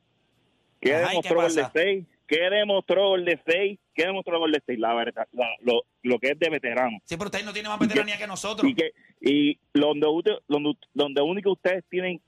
¿Qué 0.80 0.96
Ajá, 0.96 1.02
¿y 1.04 1.06
qué 1.06 1.10
demostró 1.10 1.36
pasa? 1.36 1.48
Golden 1.50 1.66
State? 1.66 2.06
¿Qué 2.32 2.50
demostró 2.50 3.10
Golden 3.10 3.38
State? 3.40 3.78
¿Qué 3.94 4.06
demostró 4.06 4.40
Golden 4.40 4.62
State? 4.62 4.80
La 4.80 4.94
verdad, 4.94 5.28
la- 5.34 5.50
lo, 5.64 5.82
lo 6.04 6.18
que 6.18 6.30
es 6.30 6.40
de 6.40 6.50
veterano. 6.50 6.98
Sí, 7.04 7.18
pero 7.18 7.26
ustedes 7.26 7.44
no 7.46 7.52
tienen 7.52 7.70
más 7.70 7.78
veteranía 7.80 8.18
que 8.18 8.26
nosotros. 8.26 8.72
Y 8.72 8.74
que 8.74 8.92
y 9.20 9.60
donde, 9.74 10.08
usted- 10.08 10.38
donde, 10.48 10.72
donde 10.94 11.22
único 11.22 11.52
ustedes 11.52 11.84
tienen 11.90 12.22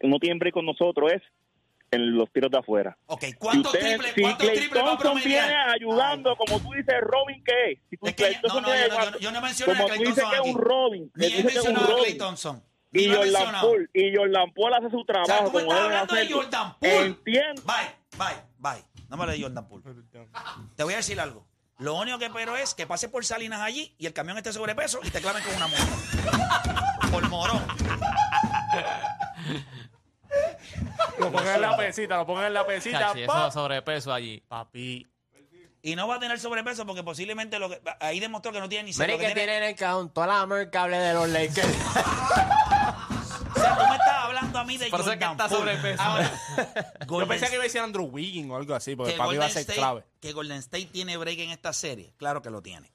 no 0.00 0.18
tienen 0.18 0.38
break 0.38 0.54
con 0.54 0.64
nosotros 0.64 1.12
es 1.12 1.20
en 1.90 2.16
los 2.16 2.32
tiros 2.32 2.50
de 2.50 2.58
afuera. 2.58 2.96
Ok, 3.06 3.24
¿cuántos 3.38 3.72
triples, 3.72 4.12
si 4.14 4.22
Klay 4.22 4.34
triples 4.56 4.82
va 4.82 4.92
a 4.94 5.14
viene 5.14 5.54
ayudando, 5.74 6.30
Ay, 6.30 6.36
como 6.38 6.60
tú 6.60 6.72
dices, 6.72 6.94
Robin, 7.02 7.44
¿qué 7.44 7.72
es? 7.72 7.78
Si 7.90 7.96
tú, 7.98 8.06
Es 8.06 8.14
que 8.14 8.22
ya- 8.32 8.40
no, 8.42 8.48
yo 8.48 9.10
no- 9.10 9.18
yo 9.18 9.30
no 9.30 9.40
mencioné 9.42 9.72
a 9.72 9.76
como 9.76 9.88
Klay 9.88 9.98
tú 9.98 10.04
dices 10.06 10.24
Thompson 10.24 10.30
que 10.30 10.34
es 10.36 10.40
aquí. 10.40 10.50
un 10.50 10.58
Robin, 10.58 11.12
Ni 11.14 11.24
he 11.26 11.28
dices 11.28 11.42
que 11.44 11.58
es 11.58 11.64
un 11.66 11.72
mencionado 11.74 11.96
a 11.96 12.00
Clay. 12.04 12.16
Thompson. 12.18 12.62
Y 12.96 13.04
he 13.04 13.14
Jordan. 13.14 13.60
Poole, 13.60 13.86
y 13.92 14.16
Jordan 14.16 14.52
Poole 14.54 14.76
hace 14.76 14.90
su 14.90 15.00
O 15.00 15.04
sea, 15.04 15.24
trabajo 15.24 15.44
tú 15.50 15.56
me 15.58 15.64
como 15.64 15.72
estás 15.72 15.84
hablando 15.84 16.14
de. 16.14 16.30
Jordan 16.32 16.74
Poole. 16.80 17.06
Entiendo. 17.06 17.62
Bye, 17.66 17.74
bye, 18.18 18.36
bye. 18.58 18.84
No 19.08 19.16
me 19.16 19.24
hables 19.24 19.38
de 19.38 19.44
Jordan 19.44 19.68
Poole. 19.68 19.84
Te 20.76 20.84
voy 20.84 20.94
a 20.94 20.98
decir 20.98 21.20
algo. 21.20 21.46
Lo 21.78 21.94
único 21.96 22.18
que 22.18 22.26
espero 22.26 22.56
es 22.56 22.74
que 22.74 22.86
pase 22.86 23.08
por 23.08 23.24
Salinas 23.24 23.60
allí 23.60 23.94
y 23.98 24.06
el 24.06 24.12
camión 24.12 24.36
esté 24.36 24.52
sobrepeso 24.52 25.00
y 25.02 25.10
te 25.10 25.20
claven 25.20 25.42
con 25.42 25.56
una 25.56 25.66
multa. 25.66 27.10
por 27.10 27.28
morón. 27.28 27.64
Lo 31.18 31.32
pongan 31.32 31.54
en 31.56 31.60
la 31.60 31.76
pesita, 31.76 32.16
lo 32.16 32.26
pongan 32.26 32.46
en 32.46 32.54
la 32.54 32.66
pesita. 32.66 32.98
Chachi, 32.98 33.26
pa. 33.26 33.48
eso 33.48 33.60
sobrepeso 33.60 34.12
allí. 34.12 34.40
Papi. 34.48 35.06
Y 35.82 35.96
no 35.96 36.08
va 36.08 36.14
a 36.16 36.18
tener 36.18 36.40
sobrepeso 36.40 36.86
porque 36.86 37.02
posiblemente 37.02 37.58
lo 37.58 37.68
que, 37.68 37.80
ahí 38.00 38.18
demostró 38.18 38.52
que 38.52 38.60
no 38.60 38.68
tiene 38.68 38.84
ni 38.84 38.96
Mira 38.96 39.18
que 39.18 39.26
que 39.26 39.34
tiene 39.34 39.58
en 39.58 39.62
el 39.64 39.74
cajón 39.74 40.10
toda 40.10 40.26
la 40.26 40.46
mercable 40.46 40.96
de 40.96 41.12
los 41.12 41.28
Lakers. 41.28 41.68
hablando 44.54 44.58
a 44.60 44.64
mí 44.64 44.76
de 44.78 44.90
Por 44.90 45.00
eso 45.00 45.12
es 45.12 45.18
que 45.18 45.24
Jordan 45.24 45.44
está 45.46 45.56
Poole. 45.56 45.72
sobrepeso. 45.76 46.02
Ahora, 46.02 46.40
Yo 47.00 47.06
Golden 47.06 47.28
pensé 47.28 47.46
que 47.48 47.54
iba 47.54 47.62
a 47.62 47.64
decir 47.64 47.80
Andrew 47.80 48.04
Wiggins 48.06 48.50
o 48.50 48.56
algo 48.56 48.74
así, 48.74 48.96
porque 48.96 49.12
que 49.12 49.18
para 49.18 49.30
mí 49.30 49.36
va 49.36 49.46
a 49.46 49.50
ser 49.50 49.60
State, 49.62 49.78
clave. 49.78 50.04
que 50.20 50.32
Golden 50.32 50.58
State 50.58 50.86
tiene 50.86 51.16
break 51.16 51.38
en 51.40 51.50
esta 51.50 51.72
serie. 51.72 52.14
Claro 52.16 52.42
que 52.42 52.50
lo 52.50 52.62
tiene. 52.62 52.92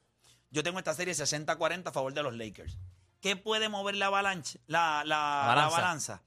Yo 0.52 0.64
tengo 0.64 0.80
esta 0.80 0.94
serie 0.94 1.14
60-40 1.14 1.88
a 1.88 1.92
favor 1.92 2.14
de 2.14 2.24
los 2.24 2.34
Lakers. 2.36 2.78
¿Qué 3.22 3.36
puede 3.36 3.70
mover 3.70 3.96
la 3.96 4.08
avalancha? 4.08 4.60
La, 4.68 5.04
la- 5.06 5.16
la 5.18 5.48
Balanza. 5.48 5.76
balanza. 5.78 6.24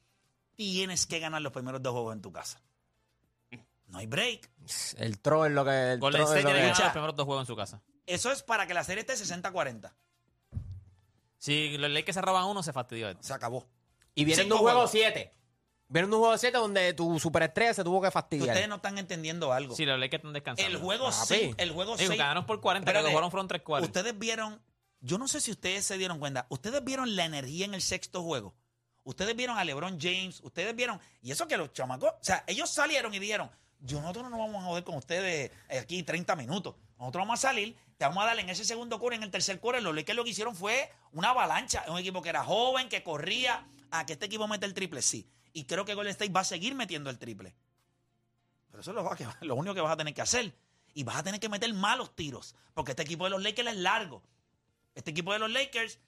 Tienes 0.57 1.07
que 1.07 1.19
ganar 1.19 1.41
los 1.43 1.53
primeros 1.53 1.83
dos 1.83 1.93
juegos 1.93 2.15
en 2.15 2.23
tu 2.23 2.31
casa. 2.31 2.61
No 3.89 3.99
hay 3.99 4.07
break. 4.07 4.51
El 4.99 5.19
troll 5.21 5.49
es 5.49 5.53
lo 5.53 5.65
que. 5.65 5.93
El 5.93 5.99
Golden 5.99 6.23
State 6.23 6.43
lo 6.43 6.49
tiene 6.51 6.61
que 6.61 6.67
que- 6.67 6.73
ganar 6.73 6.85
los 6.85 6.93
primeros 6.93 7.17
dos 7.17 7.27
juegos 7.27 7.43
en 7.43 7.47
su 7.47 7.57
casa. 7.57 7.83
Eso 8.07 8.31
es 8.33 8.43
para 8.43 8.67
que 8.67 8.75
la 8.75 8.85
serie 8.85 9.01
esté 9.07 9.15
60-40. 9.17 9.93
Si 11.39 11.77
los 11.79 11.91
Lakers 11.91 12.15
se 12.15 12.21
roban 12.23 12.45
uno, 12.45 12.63
se 12.63 12.73
fastidió 12.73 13.09
esto. 13.09 13.23
Se 13.23 13.33
acabó. 13.33 13.67
Y 14.15 14.25
viene 14.25 14.39
de 14.39 14.43
Cinco 14.45 14.57
un 14.57 14.61
juego 14.61 14.77
juegos. 14.79 14.91
7. 14.91 15.35
Viene 15.89 16.09
de 16.09 16.15
un 16.15 16.21
juego 16.21 16.39
7 16.39 16.57
donde 16.57 16.95
tu 16.95 17.19
superestrella 17.21 17.75
se 17.75 17.85
tuvo 17.85 18.01
que 18.01 18.09
Que 18.09 18.13
fastidiar. 18.13 18.49
Ustedes 18.49 18.69
no 18.69 18.77
están 18.77 18.99
entendiendo 18.99 19.53
algo. 19.53 19.75
Si 19.75 19.85
los 19.85 19.99
Lakers 19.99 20.21
están 20.21 20.33
descansando. 20.33 20.77
el 20.77 20.83
juego 20.83 21.11
Papi. 21.11 21.27
6. 21.27 21.55
El 21.59 21.71
juego 21.73 21.97
Digo, 21.97 22.09
6. 22.11 22.19
ganaron 22.19 22.47
por 22.47 22.61
40, 22.61 22.85
que 22.85 22.91
Espérate, 22.91 23.05
lo 23.05 23.11
jugaron 23.11 23.31
fueron 23.31 23.49
tres 23.49 23.63
cuartos. 23.63 23.89
Ustedes 23.89 24.19
vieron, 24.19 24.61
yo 25.01 25.19
no 25.19 25.29
sé 25.29 25.41
si 25.41 25.51
ustedes 25.51 25.85
se 25.85 25.99
dieron 25.99 26.19
cuenta, 26.19 26.47
ustedes 26.49 26.83
vieron 26.83 27.15
la 27.17 27.25
energía 27.25 27.67
en 27.67 27.75
el 27.75 27.83
sexto 27.83 28.23
juego. 28.23 28.55
Ustedes 29.05 29.35
vieron 29.35 29.59
a 29.59 29.65
LeBron 29.65 29.99
James, 30.01 30.41
ustedes 30.45 30.77
vieron, 30.77 31.01
y 31.23 31.33
eso 31.33 31.49
que 31.49 31.57
los 31.57 31.73
chamacos, 31.73 32.11
o 32.11 32.19
sea, 32.25 32.45
ellos 32.47 32.71
salieron 32.71 33.13
y 33.13 33.19
dijeron, 33.19 33.51
yo 33.81 34.01
nosotros 34.01 34.25
no 34.25 34.31
nos 34.31 34.39
vamos 34.39 34.63
a 34.63 34.67
joder 34.67 34.85
con 34.85 34.95
ustedes 34.95 35.51
aquí 35.69 36.05
30 36.05 36.37
minutos. 36.37 36.77
Nosotros 36.99 37.23
vamos 37.23 37.41
a 37.45 37.49
salir, 37.49 37.77
te 37.99 38.05
vamos 38.05 38.23
a 38.23 38.27
dar 38.29 38.39
en 38.39 38.49
ese 38.49 38.65
segundo 38.65 39.01
core, 39.01 39.17
en 39.17 39.25
el 39.25 39.31
tercer 39.33 39.59
core. 39.59 39.81
Los 39.81 39.93
Lakers 39.93 40.17
lo 40.17 40.23
que 40.23 40.31
hicieron 40.31 40.55
fue 40.55 40.89
una 41.11 41.31
avalancha. 41.31 41.85
Un 41.89 41.99
equipo 41.99 42.23
que 42.23 42.29
era 42.29 42.45
joven, 42.45 42.89
que 42.89 43.03
corría. 43.03 43.67
A 43.93 44.05
que 44.07 44.15
este 44.15 44.27
equipo 44.27 44.49
mete 44.49 44.67
el 44.67 44.75
triple, 44.75 45.01
sí. 45.03 45.29
Y 45.53 45.65
creo 45.65 45.85
que 45.85 45.95
Golden 45.95 46.11
State 46.13 46.33
va 46.33 46.41
a 46.41 46.45
seguir 46.45 46.75
metiendo 46.75 47.11
el 47.11 47.19
triple. 47.19 47.55
Pero 48.71 48.81
eso 48.81 48.91
es 48.91 48.95
lo, 48.97 49.11
que- 49.17 49.47
lo 49.47 49.55
único 49.55 49.75
que 49.75 49.81
vas 49.81 49.93
a 49.93 49.97
tener 49.97 50.15
que 50.15 50.23
hacer. 50.23 50.55
Y 50.95 51.05
vas 51.05 51.17
a 51.17 51.23
tener 51.23 51.41
que 51.41 51.49
meter 51.49 51.73
malos 51.73 52.15
tiros. 52.15 52.55
Porque 52.75 52.93
este 52.93 53.03
equipo 53.03 53.25
de 53.25 53.31
los 53.31 53.43
Lakers 53.43 53.69
es 53.71 53.77
largo. 53.77 54.23
Este 54.95 55.11
equipo 55.13 55.33
de 55.33 55.39
los 55.39 55.51
Lakers 55.51 55.99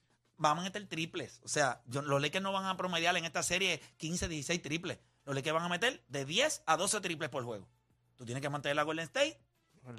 va 0.43 0.51
a 0.51 0.55
meter 0.57 0.87
triples. 0.89 1.41
O 1.45 1.49
sea, 1.49 1.83
yo- 1.87 2.03
los 2.03 2.21
Lakers 2.21 2.43
no 2.43 2.53
van 2.53 2.67
a 2.67 2.77
promediar 2.77 3.17
en 3.17 3.25
esta 3.25 3.43
serie 3.43 3.81
15, 3.99 4.29
16 4.29 4.61
triples. 4.63 4.99
Los 5.25 5.35
Lakers 5.35 5.55
van 5.55 5.63
a 5.65 5.69
meter 5.69 6.03
de 6.09 6.25
10 6.25 6.63
a 6.67 6.77
12 6.77 7.01
triples 7.01 7.31
por 7.31 7.45
juego. 7.45 7.67
Tú 8.17 8.25
tienes 8.25 8.43
que 8.43 8.51
mantener 8.51 8.77
la 8.77 8.83
Golden 8.83 9.05
State. 9.05 9.39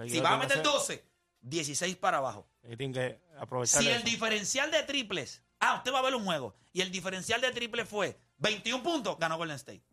Si 0.10 0.19
vas 0.19 0.34
a 0.34 0.38
meter 0.38 0.63
12, 0.63 1.04
16 1.41 1.95
para 1.98 2.17
abajo. 2.17 2.48
Tienen 2.62 2.93
que 2.93 3.19
aprovechar 3.39 3.82
Si 3.84 3.89
el 3.89 4.04
diferencial 4.04 4.71
de 4.71 4.84
triples, 4.84 5.41
ah, 5.59 5.75
usted 5.77 5.93
va 5.93 5.99
a 5.99 6.03
ver 6.03 6.15
un 6.15 6.25
juego, 6.25 6.55
y 6.73 6.81
el 6.81 6.91
diferencial 6.91 7.41
de 7.41 7.51
triples 7.51 7.87
fue 7.87 8.19
21 8.37 8.83
puntos, 8.83 9.17
ganó 9.19 9.37
Golden 9.37 9.55
State. 9.55 9.83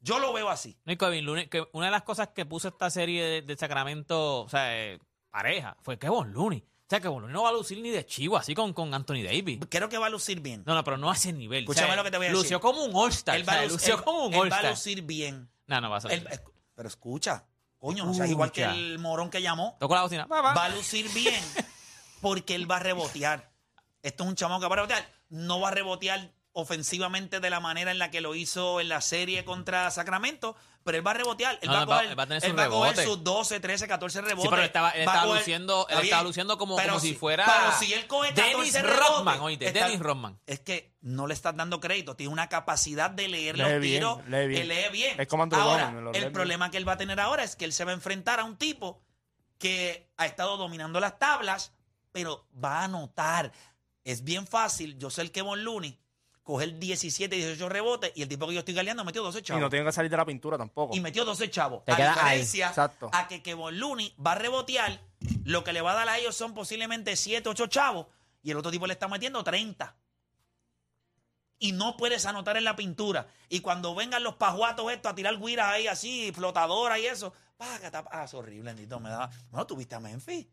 Yo 0.00 0.18
lo 0.18 0.32
veo 0.32 0.50
así. 0.50 0.78
No, 0.84 0.92
y 0.92 0.96
Kevin 0.96 1.48
que 1.48 1.66
una 1.72 1.86
de 1.86 1.92
las 1.92 2.02
cosas 2.02 2.28
que 2.28 2.44
puso 2.46 2.68
esta 2.68 2.90
serie 2.90 3.24
de, 3.24 3.42
de 3.42 3.56
Sacramento, 3.56 4.42
o 4.42 4.48
sea, 4.48 4.76
eh, 4.76 4.98
pareja, 5.30 5.76
fue 5.80 5.98
Kevin 5.98 6.32
Looney. 6.32 6.58
O 6.60 6.88
sea, 6.88 7.00
que 7.00 7.08
Looney 7.08 7.32
no 7.32 7.42
va 7.42 7.48
a 7.48 7.52
lucir 7.52 7.80
ni 7.80 7.90
de 7.90 8.06
chivo 8.06 8.36
así 8.36 8.54
con, 8.54 8.72
con 8.72 8.94
Anthony 8.94 9.24
Davis. 9.24 9.58
Creo 9.68 9.88
que 9.88 9.98
va 9.98 10.06
a 10.06 10.10
lucir 10.10 10.38
bien. 10.40 10.62
No, 10.66 10.74
no, 10.74 10.84
pero 10.84 10.96
no 10.98 11.10
ese 11.10 11.32
nivel. 11.32 11.60
Escúchame 11.64 11.86
O 11.86 11.88
sea, 11.88 11.96
lo 11.96 12.04
que 12.04 12.10
te 12.12 12.16
voy 12.18 12.26
a 12.26 12.28
decir. 12.28 12.42
Lució 12.44 12.60
como 12.60 12.84
un 12.84 12.92
All-Star. 12.94 13.40
O 13.40 13.44
sea, 13.44 13.66
lució 13.66 13.96
él- 13.96 14.02
como 14.04 14.26
un 14.26 14.34
él 14.34 14.38
va 14.38 14.42
a 14.42 14.44
All-Star. 14.44 14.70
lucir 14.70 15.02
bien. 15.02 15.48
No, 15.66 15.80
no 15.80 15.90
va 15.90 15.96
a. 15.96 16.00
Él- 16.12 16.28
esc- 16.28 16.52
pero 16.76 16.88
escucha, 16.88 17.44
coño, 17.78 18.04
no 18.04 18.14
seas 18.14 18.30
igual 18.30 18.52
que 18.52 18.62
el 18.62 18.98
morón 19.00 19.30
que 19.30 19.42
llamó. 19.42 19.76
Tocó 19.80 19.94
la 19.96 20.02
bocina. 20.02 20.26
Va 20.26 20.64
a 20.64 20.68
lucir 20.68 21.08
bien 21.12 21.42
porque 22.20 22.54
él 22.54 22.70
va 22.70 22.76
a 22.76 22.80
rebotear. 22.80 23.50
Esto 24.06 24.22
es 24.24 24.28
un 24.30 24.36
chamo 24.36 24.60
que 24.60 24.66
va 24.68 24.74
a 24.74 24.76
rebotear. 24.76 25.08
No 25.30 25.58
va 25.60 25.68
a 25.68 25.70
rebotear 25.72 26.30
ofensivamente 26.52 27.40
de 27.40 27.50
la 27.50 27.60
manera 27.60 27.90
en 27.90 27.98
la 27.98 28.10
que 28.10 28.20
lo 28.20 28.34
hizo 28.34 28.80
en 28.80 28.88
la 28.88 29.00
serie 29.00 29.44
contra 29.44 29.90
Sacramento, 29.90 30.56
pero 30.84 30.96
él 30.96 31.06
va 31.06 31.10
a 31.10 31.14
rebotear. 31.14 31.58
Él 31.60 31.68
No, 31.68 31.74
va, 31.74 31.78
no, 31.84 31.92
a 31.92 31.96
coger, 31.96 32.10
él 32.10 32.18
va 32.18 32.22
a 32.22 32.26
tener 32.26 32.44
él 32.44 32.50
sus 32.50 32.58
va 32.58 32.64
a 32.64 32.68
coger 32.68 32.90
rebotes. 32.96 33.04
sus 33.04 33.24
12, 33.24 33.60
13, 33.60 33.88
14 33.88 34.20
rebotes. 34.22 34.42
Sí, 34.42 34.48
pero 34.48 34.62
él 34.62 34.66
estaba, 34.66 34.90
él 34.92 35.06
coger- 35.06 35.38
luciendo, 35.38 35.86
él 35.88 35.94
Está 35.94 36.04
estaba 36.04 36.22
luciendo 36.22 36.56
como, 36.56 36.76
pero 36.76 36.88
como 36.90 37.00
si, 37.00 37.08
si- 37.10 37.14
fuera 37.16 37.44
pero 37.44 37.72
si 37.78 37.92
él 37.92 38.06
coge 38.06 38.28
14 38.32 38.48
Dennis 38.56 38.72
rebotes, 38.74 39.08
Rodman, 39.08 39.40
oíste, 39.40 39.66
está- 39.66 39.84
Dennis 39.86 40.00
Rodman. 40.00 40.40
Es 40.46 40.60
que 40.60 40.94
no 41.02 41.26
le 41.26 41.34
estás 41.34 41.54
dando 41.56 41.78
crédito. 41.80 42.16
Tiene 42.16 42.32
una 42.32 42.48
capacidad 42.48 43.10
de 43.10 43.28
leer 43.28 43.58
los 43.58 43.68
bien, 43.68 43.80
tiros. 43.82 44.18
lee 44.28 44.46
bien. 44.46 44.62
que 44.62 44.64
lee 44.68 44.88
bien. 44.92 45.20
Es 45.20 45.26
como 45.26 45.42
Andrew 45.42 45.60
Ahora, 45.60 45.92
el 46.14 46.32
problema 46.32 46.70
que 46.70 46.78
él 46.78 46.88
va 46.88 46.92
a 46.92 46.96
tener 46.96 47.20
ahora 47.20 47.42
es 47.42 47.54
que 47.56 47.64
él 47.66 47.72
se 47.72 47.84
va 47.84 47.90
a 47.90 47.94
enfrentar 47.94 48.40
a 48.40 48.44
un 48.44 48.56
tipo 48.56 49.02
que 49.58 50.08
ha 50.16 50.24
estado 50.26 50.56
dominando 50.56 51.00
las 51.00 51.18
tablas, 51.18 51.72
pero 52.12 52.46
va 52.64 52.80
a 52.80 52.84
anotar. 52.84 53.52
Es 54.06 54.22
bien 54.22 54.46
fácil. 54.46 54.96
Yo 54.98 55.10
sé 55.10 55.20
el 55.22 55.32
Kevon 55.32 55.64
Looney, 55.64 55.98
coger 56.44 56.78
17, 56.78 57.34
18 57.34 57.68
rebotes 57.68 58.12
y 58.14 58.22
el 58.22 58.28
tipo 58.28 58.46
que 58.46 58.54
yo 58.54 58.60
estoy 58.60 58.72
galeando 58.72 59.04
metió 59.04 59.20
12 59.20 59.40
Y 59.40 59.42
chavos. 59.42 59.60
no 59.60 59.68
tienen 59.68 59.84
que 59.84 59.90
salir 59.92 60.08
de 60.08 60.16
la 60.16 60.24
pintura 60.24 60.56
tampoco. 60.56 60.94
Y 60.94 61.00
metió 61.00 61.24
12 61.24 61.50
chavos. 61.50 61.84
Te 61.84 61.90
a 61.90 61.96
quedas 61.96 62.16
ahí, 62.18 62.22
diferencia 62.38 62.68
exacto. 62.68 63.10
a 63.12 63.26
que 63.26 63.42
Kevon 63.42 63.80
Looney 63.80 64.14
va 64.24 64.32
a 64.32 64.34
rebotear, 64.36 65.00
lo 65.44 65.64
que 65.64 65.72
le 65.72 65.80
va 65.80 65.90
a 65.90 65.94
dar 65.96 66.08
a 66.08 66.18
ellos 66.18 66.36
son 66.36 66.54
posiblemente 66.54 67.16
7, 67.16 67.48
8 67.48 67.66
chavos 67.66 68.06
y 68.44 68.52
el 68.52 68.56
otro 68.58 68.70
tipo 68.70 68.86
le 68.86 68.92
está 68.92 69.08
metiendo 69.08 69.42
30. 69.42 69.96
Y 71.58 71.72
no 71.72 71.96
puedes 71.96 72.26
anotar 72.26 72.56
en 72.56 72.62
la 72.62 72.76
pintura. 72.76 73.26
Y 73.48 73.58
cuando 73.58 73.96
vengan 73.96 74.22
los 74.22 74.36
pajuatos 74.36 74.92
estos 74.92 75.10
a 75.10 75.14
tirar 75.16 75.36
guiras 75.40 75.66
ahí 75.72 75.88
así, 75.88 76.30
flotadoras 76.32 77.00
y 77.00 77.06
eso, 77.06 77.32
págata, 77.56 78.04
ah, 78.12 78.22
es 78.22 78.34
horrible, 78.34 78.72
Nito, 78.72 79.00
me 79.00 79.08
da. 79.08 79.28
No, 79.50 79.66
tuviste 79.66 79.96
a 79.96 80.00
Memphis. 80.00 80.46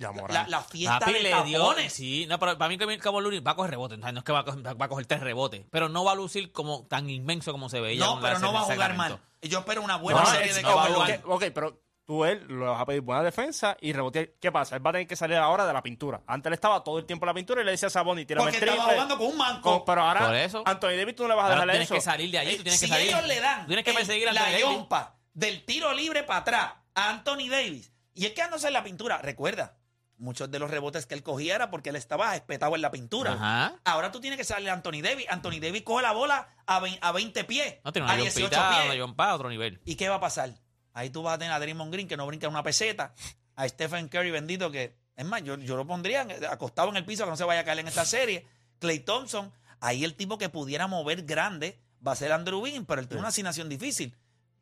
Ya. 0.00 0.10
La, 0.28 0.48
la 0.48 0.62
fiesta 0.62 0.98
Papi 0.98 1.12
de 1.12 1.20
le 1.22 1.42
dio. 1.44 1.74
Sí, 1.90 2.24
no, 2.26 2.38
pero 2.38 2.56
para 2.56 2.70
mí 2.70 2.78
que 2.78 2.98
Cabo 2.98 3.20
va 3.22 3.50
a 3.50 3.54
coger 3.54 3.70
rebotes. 3.70 3.98
No 3.98 4.08
es 4.08 4.24
que 4.24 4.32
va 4.32 4.38
a 4.40 4.44
coger, 4.44 4.80
va 4.80 4.86
a 4.86 4.88
coger 4.88 5.04
tres 5.06 5.20
rebotes. 5.20 5.66
Pero 5.70 5.90
no 5.90 6.04
va 6.04 6.12
a 6.12 6.14
lucir 6.14 6.52
como 6.52 6.86
tan 6.86 7.10
inmenso 7.10 7.52
como 7.52 7.68
se 7.68 7.80
veía. 7.80 8.04
No, 8.04 8.18
pero 8.20 8.38
no 8.38 8.52
va 8.52 8.60
a 8.60 8.62
jugar 8.62 8.94
mal. 8.96 9.20
Yo 9.42 9.58
espero 9.58 9.82
una 9.82 9.96
buena 9.96 10.20
No, 10.20 10.26
serie 10.26 10.48
es- 10.48 10.56
de 10.56 10.62
no 10.62 10.70
jugar. 10.72 10.90
Looney. 10.90 11.14
ok, 11.16 11.20
ok, 11.26 11.44
pero 11.54 11.82
tú 12.06 12.24
él 12.24 12.44
le 12.48 12.56
vas 12.64 12.80
a 12.80 12.86
pedir 12.86 13.02
buena 13.02 13.22
defensa 13.22 13.76
y 13.80 13.92
rebotear. 13.92 14.30
¿Qué 14.40 14.50
pasa? 14.50 14.74
Él 14.76 14.84
va 14.84 14.88
a 14.90 14.92
tener 14.94 15.06
que 15.06 15.16
salir 15.16 15.36
ahora 15.36 15.66
de 15.66 15.72
la 15.74 15.82
pintura. 15.82 16.22
Antes 16.26 16.48
él 16.48 16.54
estaba 16.54 16.82
todo 16.82 16.98
el 16.98 17.04
tiempo 17.04 17.26
en 17.26 17.28
la 17.28 17.34
pintura 17.34 17.60
y 17.60 17.64
le 17.66 17.70
decía 17.72 17.88
a 17.88 17.90
Saboni, 17.90 18.24
tírame 18.24 18.44
Porque 18.44 18.56
el 18.56 18.60
triple. 18.62 18.78
estaba 18.78 18.92
jugando 18.94 19.18
con 19.18 19.26
un 19.28 19.36
manco. 19.36 19.70
Con- 19.70 19.84
pero 19.84 20.00
ahora, 20.02 20.26
Por 20.26 20.34
eso. 20.34 20.62
Anthony 20.64 20.96
Davis, 20.96 21.14
tú 21.14 21.22
no 21.24 21.28
le 21.28 21.34
vas 21.34 21.46
a 21.46 21.50
dejarle 21.50 21.72
tienes 21.74 21.88
eso. 21.88 21.94
que 21.94 22.00
salir 22.00 22.30
de 22.30 22.38
ahí. 22.38 22.56
Tú 22.56 22.62
tienes 22.62 22.80
si 22.80 22.86
que 22.86 22.92
salir. 22.92 23.08
ellos 23.10 23.26
le 23.26 23.40
dan 23.40 23.60
Tú 23.62 23.66
tienes 23.68 23.84
que 23.84 23.92
perseguir 23.92 24.28
a 24.30 24.32
la 24.32 24.58
yompa 24.58 25.16
del 25.34 25.64
tiro 25.66 25.92
libre 25.92 26.22
para 26.22 26.40
atrás 26.40 26.72
a 26.94 27.10
Anthony 27.10 27.48
Davis 27.50 27.92
y 28.14 28.26
es 28.26 28.32
quedándose 28.32 28.66
en 28.66 28.72
la 28.72 28.82
pintura, 28.82 29.18
recuerda, 29.18 29.76
muchos 30.20 30.50
de 30.50 30.58
los 30.58 30.70
rebotes 30.70 31.06
que 31.06 31.14
él 31.14 31.22
cogía 31.22 31.54
era 31.56 31.70
porque 31.70 31.90
él 31.90 31.96
estaba 31.96 32.36
espetado 32.36 32.74
en 32.76 32.82
la 32.82 32.90
pintura. 32.90 33.32
Ajá. 33.32 33.74
Ahora 33.84 34.12
tú 34.12 34.20
tienes 34.20 34.36
que 34.36 34.44
salir 34.44 34.70
a 34.70 34.74
Anthony 34.74 35.00
Davis. 35.02 35.26
Anthony 35.28 35.58
Davis 35.60 35.82
coge 35.82 36.02
la 36.02 36.12
bola 36.12 36.48
a, 36.66 36.78
vein- 36.80 36.98
a 37.00 37.10
20 37.12 37.44
pies, 37.44 37.76
No 37.84 37.92
tiene 37.92 38.08
a 38.08 38.14
una 38.14 38.22
18 38.22 38.40
yompita, 38.40 38.70
pies. 38.84 39.02
una 39.02 39.24
a 39.30 39.34
otro 39.34 39.48
nivel. 39.48 39.80
¿Y 39.84 39.96
qué 39.96 40.08
va 40.08 40.16
a 40.16 40.20
pasar? 40.20 40.54
Ahí 40.92 41.10
tú 41.10 41.22
vas 41.22 41.34
a 41.34 41.38
tener 41.38 41.52
a 41.52 41.58
Draymond 41.58 41.92
Green 41.92 42.06
que 42.08 42.16
no 42.16 42.26
brinca 42.26 42.46
una 42.48 42.62
peseta, 42.62 43.14
a 43.56 43.68
Stephen 43.68 44.08
Curry 44.08 44.30
bendito 44.30 44.70
que, 44.70 44.96
es 45.16 45.24
más, 45.24 45.42
yo, 45.42 45.56
yo 45.58 45.76
lo 45.76 45.86
pondría 45.86 46.26
acostado 46.50 46.88
en 46.90 46.96
el 46.96 47.04
piso 47.04 47.24
que 47.24 47.30
no 47.30 47.36
se 47.36 47.44
vaya 47.44 47.60
a 47.60 47.64
caer 47.64 47.78
en 47.80 47.88
esta 47.88 48.04
serie. 48.04 48.46
Clay 48.78 49.00
Thompson, 49.00 49.52
ahí 49.80 50.04
el 50.04 50.14
tipo 50.14 50.38
que 50.38 50.48
pudiera 50.48 50.86
mover 50.86 51.22
grande 51.24 51.78
va 52.06 52.12
a 52.12 52.16
ser 52.16 52.32
Andrew 52.32 52.60
Wiggins, 52.60 52.86
pero 52.88 53.00
él 53.00 53.08
tiene 53.08 53.20
una 53.20 53.28
asignación 53.28 53.68
difícil. 53.68 54.16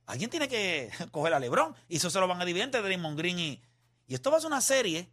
Alguien 0.07 0.31
tiene 0.31 0.49
que 0.49 0.91
coger 1.11 1.35
a 1.35 1.39
LeBron 1.39 1.75
y 1.89 1.97
eso 1.97 2.11
se 2.11 2.19
lo 2.21 2.27
van 2.29 2.41
a 2.41 2.45
dividir 2.45 2.65
entre 2.65 2.83
Draymond 2.83 3.19
Green 3.19 3.39
y... 3.39 3.63
Y 4.07 4.15
esto 4.15 4.31
va 4.31 4.39
a 4.39 4.41
ser 4.41 4.47
una 4.49 4.63
serie 4.63 5.11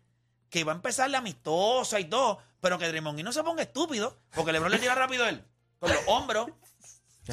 que 0.56 0.64
va 0.64 0.72
a 0.72 0.76
empezar 0.76 1.10
la 1.10 1.18
amistosa 1.18 2.00
y 2.00 2.06
todo, 2.06 2.40
pero 2.62 2.80
que 2.80 2.88
Draymond 2.88 3.18
Green 3.18 3.26
no 3.26 3.34
se 3.34 3.44
ponga 3.44 3.62
estúpido, 3.62 4.18
porque 4.34 4.54
LeBron 4.54 4.72
le 4.72 4.80
tira 4.80 4.96
rápido 4.96 5.26
a 5.26 5.30
él, 5.30 5.44
con 5.80 5.92
los 5.92 6.00
hombros. 6.08 6.48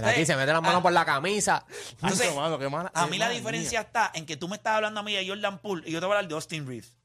Aquí 0.03 0.27
se 0.27 0.35
mete 0.35 0.53
las 0.53 0.61
manos 0.61 0.81
ah, 0.81 0.83
por 0.83 0.93
la 0.93 1.05
camisa. 1.05 1.65
Entonces, 1.93 2.31
Ay, 2.31 2.35
mano, 2.37 2.59
qué 2.59 2.69
mala- 2.69 2.91
a 2.93 3.07
mí 3.07 3.19
la 3.19 3.29
diferencia 3.29 3.83
está 3.83 4.11
en 4.13 4.27
que 4.27 4.37
tú 4.37 4.49
me 4.49 4.57
estás 4.57 4.75
hablando 4.75 4.99
a 4.99 5.03
mí 5.05 5.15
de 5.15 5.25
Jordan 5.29 5.61
Poole 5.61 5.89
y 5.89 5.93
yo 5.93 6.01
te 6.01 6.07
voy 6.07 6.15
a 6.15 6.17
hablar 6.17 6.29
de 6.29 6.35
Austin 6.35 6.67
Reeves. 6.67 6.97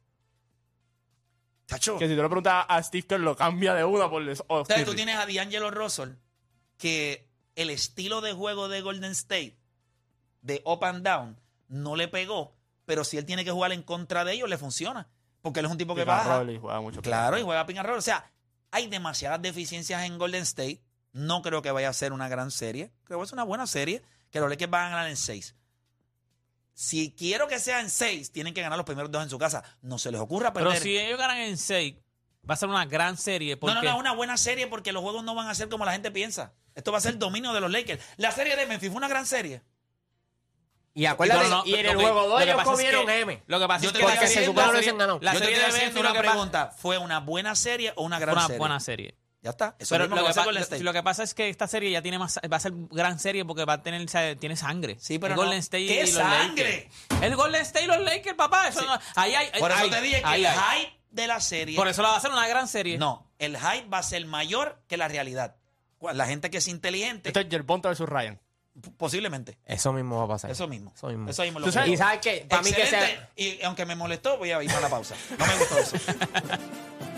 Chacho. 1.68 2.00
Que 2.00 2.08
si 2.08 2.16
tú 2.16 2.24
le 2.24 2.28
preguntas 2.28 2.66
a 2.68 2.82
Steve 2.82 3.06
Kerr, 3.06 3.20
lo 3.20 3.36
cambia 3.36 3.76
de 3.76 3.84
una 3.84 4.10
por 4.10 4.24
oh, 4.24 4.26
Entonces 4.26 4.66
tú 4.86 4.94
Steve. 4.94 4.96
tienes 4.96 5.18
a 5.18 5.28
D'Angelo 5.28 5.70
Russell 5.70 6.14
que 6.80 7.30
el 7.54 7.70
estilo 7.70 8.22
de 8.22 8.34
juego 8.34 8.70
de 8.70 8.82
Golden 8.82 9.12
State, 9.12 9.56
de 10.42 10.64
up 10.66 10.84
and 10.84 11.04
down, 11.06 11.40
no 11.68 11.96
le 11.96 12.08
pegó, 12.08 12.58
pero 12.86 13.04
si 13.04 13.20
él 13.20 13.26
tiene 13.26 13.46
que 13.46 13.52
jugar 13.52 13.72
en 13.72 13.84
contra 13.84 14.26
de 14.26 14.34
ellos, 14.34 14.50
le 14.50 14.58
funciona. 14.58 15.08
Porque 15.48 15.60
él 15.62 15.66
es 15.66 15.72
un 15.72 15.78
tipo 15.78 15.96
que 15.96 16.02
Pick 16.02 16.10
and 16.10 16.18
baja. 16.26 16.38
roll 16.40 16.50
y 16.52 16.60
juega 16.60 16.82
mucho. 16.82 17.02
Claro, 17.02 17.38
y 17.38 17.42
juega 17.44 17.62
and 17.62 17.84
roll. 17.84 17.98
O 17.98 18.02
sea, 18.02 18.32
hay 18.72 18.88
demasiadas 18.88 19.42
deficiencias 19.42 20.04
en 20.04 20.18
Golden 20.18 20.44
State. 20.44 20.82
No 21.14 21.42
creo 21.42 21.62
que 21.62 21.72
vaya 21.72 21.90
a 21.90 21.94
ser 21.94 22.14
una 22.14 22.28
gran 22.28 22.52
serie. 22.52 22.92
Creo 23.04 23.20
que 23.20 23.26
es 23.26 23.32
una 23.34 23.44
buena 23.44 23.66
serie. 23.68 24.04
Que 24.30 24.40
los 24.40 24.50
Lakers 24.50 24.70
van 24.70 24.86
a 24.88 24.90
ganar 24.90 25.08
en 25.10 25.18
seis. 25.18 25.56
Si 26.74 27.16
quiero 27.16 27.48
que 27.48 27.60
sea 27.60 27.80
en 27.80 27.90
seis, 27.90 28.32
tienen 28.32 28.54
que 28.54 28.62
ganar 28.62 28.78
los 28.78 28.86
primeros 28.86 29.10
dos 29.10 29.24
en 29.24 29.30
su 29.30 29.40
casa. 29.40 29.64
No 29.82 29.98
se 29.98 30.12
les 30.12 30.22
ocurra 30.22 30.54
Pero 30.54 30.68
perder. 30.68 30.84
si 30.84 30.98
ellos 30.98 31.18
ganan 31.18 31.38
en 31.38 31.58
6, 31.58 31.96
va 32.48 32.54
a 32.54 32.58
ser 32.58 32.70
una 32.70 32.86
gran 32.86 33.18
serie. 33.18 33.58
Porque 33.58 33.74
No, 33.74 33.82
no, 33.82 33.92
no, 33.94 33.98
una 33.98 34.12
buena 34.14 34.38
serie 34.38 34.68
porque 34.68 34.92
los 34.92 35.02
juegos 35.02 35.24
no 35.24 35.34
van 35.34 35.48
a 35.48 35.56
ser 35.56 35.70
como 35.70 35.86
la 35.86 35.94
gente 35.94 36.12
piensa. 36.12 36.54
Esto 36.76 36.92
va 36.92 37.00
a 37.00 37.02
ser 37.02 37.18
dominio 37.18 37.52
de 37.54 37.62
los 37.62 37.72
Lakers. 37.72 38.04
La 38.18 38.32
serie 38.32 38.56
de 38.56 38.68
Memphis 38.68 38.90
fue 38.90 38.98
una 38.98 39.08
gran 39.08 39.26
serie. 39.26 39.64
Y 40.98 41.06
acuérdate, 41.06 41.44
No, 41.48 41.58
no, 41.58 41.64
y 41.66 41.76
en 41.76 41.86
el 41.86 41.96
que- 41.96 42.02
juego 42.02 42.22
2 42.24 42.30
lo 42.32 42.38
que 42.38 42.44
ellos 42.44 42.56
pasa 42.56 42.70
es 42.72 42.76
comieron 42.76 43.06
que- 43.06 43.20
M. 43.22 43.44
Lo 43.46 43.60
que 43.60 43.68
pasa 43.68 43.84
Yo 43.84 43.90
es 43.90 43.94
te 43.94 44.00
que 44.00 44.06
estoy 44.06 44.16
la 44.16 44.16
Porque 44.16 44.28
se 44.28 44.34
serie- 44.34 44.48
supone 44.48 44.68
que 44.68 44.74
serie- 44.78 44.92
ganado. 44.94 45.20
la 45.22 45.34
Yo 45.34 45.40
te 45.40 45.46
serie 45.46 45.60
estoy 45.60 45.72
de 45.72 45.78
haciendo 45.78 46.00
una 46.00 46.10
que 46.12 46.18
pasa- 46.20 46.32
pregunta. 46.32 46.72
¿Fue 46.76 46.98
una 46.98 47.20
buena 47.20 47.56
serie 47.56 47.94
o 47.96 48.02
una 48.04 48.18
gran 48.18 48.34
Fue 48.34 48.40
una 48.40 48.48
serie? 48.48 48.58
buena 48.60 48.80
serie. 48.80 49.16
Ya 49.44 49.52
está. 49.52 49.76
Eso 49.78 49.94
Pero 49.94 50.06
lo 50.08 50.10
que 50.10 50.16
va 50.16 50.20
a 50.22 50.24
que, 50.24 50.30
hacer 50.32 50.42
pa- 50.42 50.46
Golden 50.46 50.60
lo- 50.62 50.64
State. 50.64 50.84
lo 50.84 50.94
que 50.94 51.04
pasa 51.04 51.22
es 51.24 51.34
que 51.36 51.50
esta 51.50 51.68
serie 51.68 51.92
ya 51.92 52.02
tiene 52.02 52.18
más, 52.18 52.40
va 52.52 52.58
a 52.58 52.60
ser 52.60 52.72
gran 52.90 53.20
serie 53.20 53.46
porque 53.46 53.64
va 53.64 53.74
a 53.74 53.84
tener, 53.84 54.04
tiene 54.40 54.56
sangre. 54.56 54.98
Sí, 55.00 55.20
pero 55.20 55.34
el 55.34 55.38
no. 55.38 55.44
Golden 55.44 55.60
State 55.60 55.86
¿Qué 55.86 55.94
y 55.94 56.00
los 56.02 56.10
sangre? 56.10 56.90
Lakers. 57.10 57.24
El 57.24 57.36
Golden 57.36 57.62
State 57.62 57.86
y 57.86 57.88
los 57.88 58.00
Lakers, 58.02 58.36
papá. 58.36 58.68
Eso 58.68 58.82
no- 58.82 59.00
ahí 59.16 59.36
hay, 59.36 59.52
Por 59.60 59.72
eso 59.72 59.90
te 59.92 60.02
dije 60.02 60.24
que 60.24 60.36
el 60.36 60.46
hay. 60.48 60.80
hype 60.80 61.00
de 61.12 61.28
la 61.28 61.40
serie. 61.40 61.76
Por 61.76 61.88
eso 61.88 62.02
la 62.02 62.08
va 62.10 62.16
a 62.16 62.18
hacer 62.18 62.32
una 62.32 62.48
gran 62.48 62.68
serie. 62.68 62.98
No, 62.98 63.30
el 63.38 63.56
hype 63.56 63.88
va 63.88 64.00
a 64.00 64.04
ser 64.04 64.26
mayor 64.26 64.82
que 64.88 64.98
la 64.98 65.08
realidad. 65.08 65.56
La 66.14 66.26
gente 66.26 66.50
que 66.50 66.58
es 66.58 66.68
inteligente, 66.68 67.30
Esto 67.30 67.40
es 67.40 67.48
Yerbonta 67.48 67.90
versus 67.90 68.10
Ryan. 68.10 68.40
Posiblemente. 68.98 69.58
Eso 69.66 69.94
mismo 69.94 70.18
va 70.18 70.26
a 70.26 70.28
pasar. 70.28 70.52
Eso 70.52 70.68
mismo. 70.68 70.92
Eso 70.96 71.08
mismo. 71.08 71.30
Eso 71.30 71.44
mismo 71.44 71.60
lo 71.60 71.66
¿Tú 71.66 71.72
sabes? 71.72 71.90
Y 71.90 71.98
sabes 71.98 72.20
que, 72.20 72.46
para 72.48 72.62
mí 72.62 72.72
que 72.72 72.86
sea... 72.86 73.30
Y 73.36 73.62
aunque 73.64 73.86
me 73.86 73.96
molestó, 73.96 74.38
voy 74.38 74.52
a 74.52 74.62
ir 74.62 74.72
a 74.72 74.80
la 74.80 74.90
pausa. 74.90 75.16
No 75.38 75.46
me 75.46 75.58
gustó 75.58 75.78
eso. 75.78 75.98